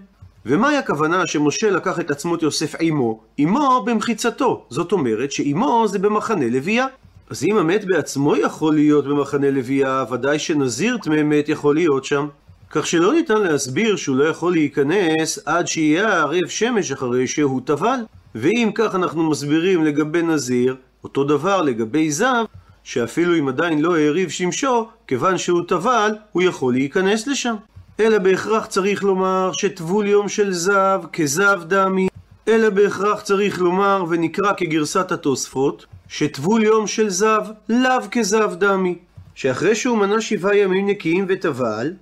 ומהי 0.47 0.77
הכוונה 0.77 1.27
שמשה 1.27 1.71
לקח 1.71 2.01
את 2.01 2.11
עצמות 2.11 2.43
יוסף 2.43 2.75
עמו? 2.81 3.21
עמו 3.37 3.83
במחיצתו. 3.87 4.67
זאת 4.71 4.93
אומרת 4.93 5.33
שעמו 5.33 5.85
זה 5.89 5.99
במחנה 5.99 6.49
לוויה. 6.49 6.87
אז 7.31 7.45
אם 7.45 7.57
המת 7.57 7.85
בעצמו 7.85 8.37
יכול 8.37 8.75
להיות 8.75 9.05
במחנה 9.05 9.51
לוויה, 9.51 10.05
ודאי 10.13 10.39
שנזיר 10.39 10.99
טמא 11.03 11.23
מת 11.23 11.49
יכול 11.49 11.75
להיות 11.75 12.05
שם. 12.05 12.29
כך 12.71 12.87
שלא 12.87 13.13
ניתן 13.13 13.41
להסביר 13.41 13.97
שהוא 13.97 14.17
לא 14.17 14.25
יכול 14.25 14.53
להיכנס 14.53 15.39
עד 15.47 15.67
שיהיה 15.67 16.09
ערב 16.09 16.49
שמש 16.49 16.93
אחרי 16.93 17.27
שהוא 17.27 17.61
טבל. 17.65 17.99
ואם 18.35 18.71
כך 18.75 18.95
אנחנו 18.95 19.31
מסבירים 19.31 19.85
לגבי 19.85 20.23
נזיר, 20.23 20.77
אותו 21.09 21.25
דבר 21.25 21.63
לגבי 21.63 22.11
זב, 22.11 22.45
שאפילו 22.85 23.39
אם 23.39 23.49
עדיין 23.49 23.83
לא 23.83 23.97
העריב 23.97 24.29
שמשו, 24.29 24.89
כיוון 25.07 25.39
שהוא 25.39 25.63
טבל, 25.69 26.15
הוא 26.33 26.43
יכול 26.43 26.73
להיכנס 26.73 27.27
לשם. 27.27 27.55
אלא 28.01 28.19
בהכרח 28.19 28.67
צריך 28.67 29.05
לומר 29.05 29.51
שטבול 29.53 30.07
יום 30.07 30.29
של 30.29 30.53
זב 30.53 31.01
כזב 31.13 31.61
דמי, 31.67 32.09
אלא 32.49 32.71
בהכרח 32.71 33.21
צריך 33.21 33.59
לומר, 33.59 34.05
ונקרא 34.09 34.53
כגרסת 34.57 35.13
התוספות, 35.13 35.87
שטבול 36.09 36.63
יום 36.63 36.87
של 36.87 37.09
זב 37.09 37.43
לאו 37.69 38.03
כזב 38.11 38.55
דמי, 38.55 38.99
שאחרי 39.35 39.75
שהוא 39.75 39.99
מנה 39.99 40.21
שבעה 40.21 40.57
ימים 40.57 40.87
נקיים 40.87 41.25
וטבל, 41.29 41.93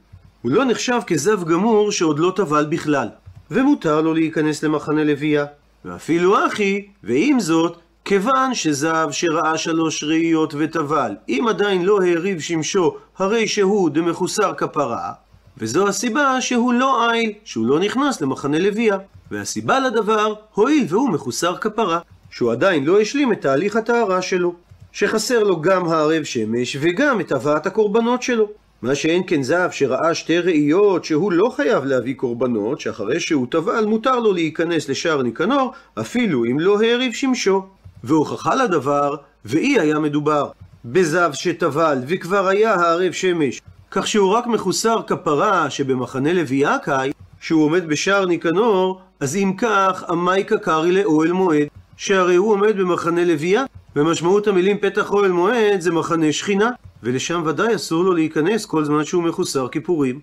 הוא 0.43 0.53
לא 0.53 0.65
נחשב 0.65 1.01
כזב 1.07 1.45
גמור 1.45 1.93
שעוד 1.93 2.19
לא 2.19 2.33
טבל 2.37 2.67
בכלל. 2.69 3.09
ומותר 3.51 4.01
לו 4.01 4.15
להיכנס 4.15 4.63
למחנה 4.63 5.05
לוויה. 5.05 5.45
ואפילו 5.85 6.47
אחי, 6.47 6.87
ועם 7.05 7.41
זאת, 7.41 7.79
כיוון 8.09 8.55
שזב 8.55 9.09
שראה 9.11 9.59
שלוש 9.59 10.05
ראיות 10.05 10.55
וטבל, 10.59 11.15
אם 11.29 11.45
עדיין 11.49 11.85
לא 11.85 11.99
העריב 12.03 12.41
שמשו, 12.41 12.97
הרי 13.19 13.49
שהוא 13.49 13.91
דמחוסר 13.91 14.55
כפרה, 14.55 15.13
וזו 15.59 15.89
הסיבה 15.89 16.41
שהוא 16.41 16.73
לא 16.73 17.11
עיל, 17.11 17.33
שהוא 17.45 17.67
לא 17.67 17.81
נכנס 17.81 18.21
למחנה 18.21 18.59
לוויה. 18.59 18.99
והסיבה 19.31 19.81
לדבר, 19.81 20.35
הואיל 20.55 20.87
והוא 20.89 21.11
מחוסר 21.11 21.57
כפרה, 21.57 21.99
שהוא 22.31 22.53
עדיין 22.53 22.85
לא 22.85 23.01
השלים 23.01 23.33
את 23.33 23.41
תהליך 23.41 23.77
הטהרה 23.77 24.23
שלו, 24.23 24.55
שחסר 24.93 25.43
לו 25.45 25.61
גם 25.61 25.89
הערב 25.89 26.25
שמש 26.25 26.77
וגם 26.81 27.21
את 27.21 27.33
הבאת 27.33 27.67
הקורבנות 27.67 28.23
שלו. 28.23 28.49
מה 28.83 28.95
שאין 28.95 29.23
כן 29.27 29.43
זב 29.43 29.69
שראה 29.73 30.15
שתי 30.15 30.39
ראיות 30.39 31.05
שהוא 31.05 31.33
לא 31.33 31.49
חייב 31.57 31.85
להביא 31.85 32.15
קורבנות, 32.15 32.81
שאחרי 32.81 33.21
שהוא 33.21 33.47
טבל 33.51 33.85
מותר 33.85 34.21
לו 34.21 34.33
להיכנס 34.33 34.89
לשער 34.89 35.23
ניקנור, 35.23 35.73
אפילו 36.01 36.45
אם 36.45 36.61
לא 36.61 36.81
העריב 36.81 37.13
שמשו. 37.13 37.63
והוכחה 38.07 38.55
לדבר, 38.55 39.15
ואי 39.45 39.81
היה 39.81 39.99
מדובר 39.99 40.49
בזב 40.85 41.31
שטבל 41.33 41.99
וכבר 42.09 42.47
היה 42.47 42.75
הערב 42.75 43.13
שמש, 43.13 43.61
כך 43.91 44.07
שהוא 44.07 44.33
רק 44.33 44.47
מחוסר 44.47 45.01
כפרה 45.07 45.71
שבמחנה 45.71 46.33
לוויה 46.33 46.79
קאי, 46.79 47.13
שהוא 47.41 47.65
עומד 47.65 47.89
בשער 47.89 48.27
ניקנור, 48.27 49.01
אז 49.21 49.37
אם 49.37 49.53
כך, 49.59 50.05
עמי 50.09 50.45
קקרי 50.45 50.93
לאוהל 50.93 51.33
מועד, 51.33 51.67
שהרי 51.97 52.35
הוא 52.35 52.53
עומד 52.53 52.77
במחנה 52.77 53.25
לוויה, 53.25 53.65
ומשמעות 53.97 54.47
המילים 54.47 54.79
פתח 54.79 55.11
אוהל 55.11 55.33
מועד 55.33 55.81
זה 55.81 55.93
מחנה 55.93 56.33
שכינה, 56.33 56.71
ולשם 57.03 57.43
ודאי 57.47 57.75
אסור 57.75 58.05
לו 58.05 58.13
להיכנס 58.13 58.67
כל 58.67 58.85
זמן 58.85 59.05
שהוא 59.05 59.23
מחוסר 59.23 59.69
כיפורים. 59.69 60.21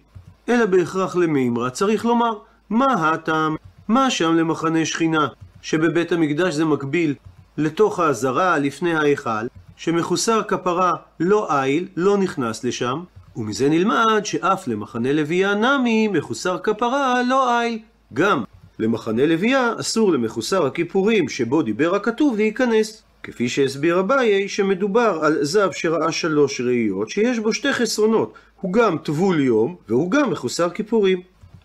אלא 0.49 0.65
בהכרח 0.65 1.15
למימרא 1.15 1.69
צריך 1.69 2.05
לומר, 2.05 2.33
מה 2.69 3.09
הטעם? 3.09 3.55
מה 3.87 4.09
שם 4.09 4.35
למחנה 4.35 4.85
שכינה, 4.85 5.27
שבבית 5.61 6.11
המקדש 6.11 6.53
זה 6.53 6.65
מקביל 6.65 7.15
לתוך 7.57 7.99
העזרה 7.99 8.57
לפני 8.57 8.95
ההיכל, 8.95 9.47
שמחוסר 9.75 10.41
כפרה 10.43 10.91
לא 11.19 11.63
איל, 11.63 11.87
לא 11.95 12.17
נכנס 12.17 12.63
לשם, 12.63 13.03
ומזה 13.35 13.69
נלמד 13.69 14.21
שאף 14.23 14.67
למחנה 14.67 15.13
לוויה 15.13 15.55
נמי 15.55 16.07
מחוסר 16.07 16.57
כפרה 16.63 17.23
לא 17.23 17.61
איל. 17.61 17.79
גם 18.13 18.43
למחנה 18.79 19.25
לוויה 19.25 19.73
אסור 19.79 20.11
למחוסר 20.11 20.65
הכיפורים 20.65 21.29
שבו 21.29 21.61
דיבר 21.61 21.95
הכתוב 21.95 22.37
להיכנס. 22.37 23.03
כפי 23.23 23.49
שהסביר 23.49 23.99
אביי 23.99 24.47
שמדובר 24.49 25.19
על 25.21 25.43
זב 25.43 25.69
שראה 25.71 26.11
שלוש 26.11 26.61
ראיות 26.61 27.09
שיש 27.09 27.39
בו 27.39 27.53
שתי 27.53 27.73
חסרונות, 27.73 28.33
הוא 28.61 28.73
גם 28.73 28.97
טבול 28.97 29.39
יום 29.39 29.75
והוא 29.89 30.11
גם 30.11 30.31
מחוסר 30.31 30.69
כיפורים. 30.69 31.21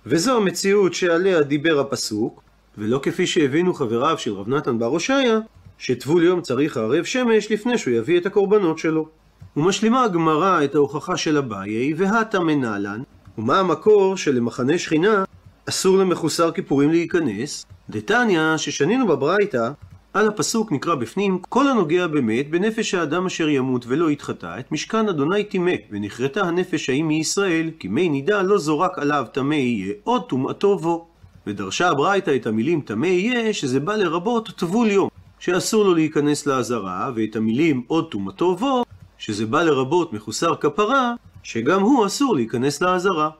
וזו 0.06 0.36
המציאות 0.36 0.94
שעליה 0.94 1.42
דיבר 1.42 1.80
הפסוק, 1.80 2.42
ולא 2.78 3.00
כפי 3.02 3.26
שהבינו 3.26 3.74
חבריו 3.74 4.18
של 4.18 4.32
רב 4.32 4.48
נתן 4.48 4.78
בר 4.78 4.86
הושעיה, 4.86 5.38
שטבול 5.78 6.22
יום 6.24 6.40
צריך 6.40 6.76
ערב 6.76 7.04
שמש 7.04 7.52
לפני 7.52 7.78
שהוא 7.78 7.94
יביא 7.94 8.18
את 8.20 8.26
הקורבנות 8.26 8.78
שלו. 8.78 9.08
ומשלימה 9.56 10.04
הגמרא 10.04 10.64
את 10.64 10.74
ההוכחה 10.74 11.16
של 11.16 11.36
אביי, 11.36 11.94
והתה 11.96 12.40
מנהלן, 12.40 13.02
ומה 13.38 13.60
המקור 13.60 14.16
שלמחנה 14.16 14.78
שכינה 14.78 15.24
אסור 15.68 15.98
למחוסר 15.98 16.50
כיפורים 16.50 16.90
להיכנס? 16.90 17.66
דתניא, 17.90 18.56
ששנינו 18.56 19.06
בברייתא, 19.06 19.70
על 20.14 20.28
הפסוק 20.28 20.72
נקרא 20.72 20.94
בפנים, 20.94 21.38
כל 21.48 21.68
הנוגע 21.68 22.06
במת 22.06 22.50
בנפש 22.50 22.94
האדם 22.94 23.26
אשר 23.26 23.48
ימות 23.48 23.84
ולא 23.88 24.10
יתחטא, 24.10 24.58
את 24.58 24.72
משכן 24.72 25.08
אדוני 25.08 25.44
טימא, 25.44 25.72
ונכרתה 25.90 26.40
הנפש 26.40 26.90
ההיא 26.90 27.04
מישראל, 27.04 27.70
כי 27.78 27.88
מי 27.88 28.08
נידה 28.08 28.42
לא 28.42 28.58
זורק 28.58 28.98
עליו 28.98 29.26
טמא 29.32 29.54
יהיה, 29.54 29.92
עוד 30.04 30.22
טומאתו 30.28 30.78
בו. 30.78 31.08
ודרשה 31.46 31.88
הברייתא 31.88 32.36
את 32.36 32.46
המילים 32.46 32.80
טמא 32.80 33.06
יהיה, 33.06 33.52
שזה 33.52 33.80
בא 33.80 33.96
לרבות 33.96 34.48
טבול 34.48 34.90
יום, 34.90 35.08
שאסור 35.38 35.84
לו 35.84 35.94
להיכנס 35.94 36.46
לעזרה, 36.46 37.10
ואת 37.14 37.36
המילים 37.36 37.82
עוד 37.86 38.10
טומאתו 38.10 38.56
בו, 38.56 38.84
שזה 39.18 39.46
בא 39.46 39.62
לרבות 39.62 40.12
מחוסר 40.12 40.56
כפרה, 40.56 41.14
שגם 41.42 41.82
הוא 41.82 42.06
אסור 42.06 42.36
להיכנס 42.36 42.82
לעזרה. 42.82 43.30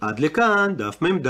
עד 0.00 0.20
לכאן 0.20 0.74
דף 0.76 1.02
מ"ד. 1.02 1.26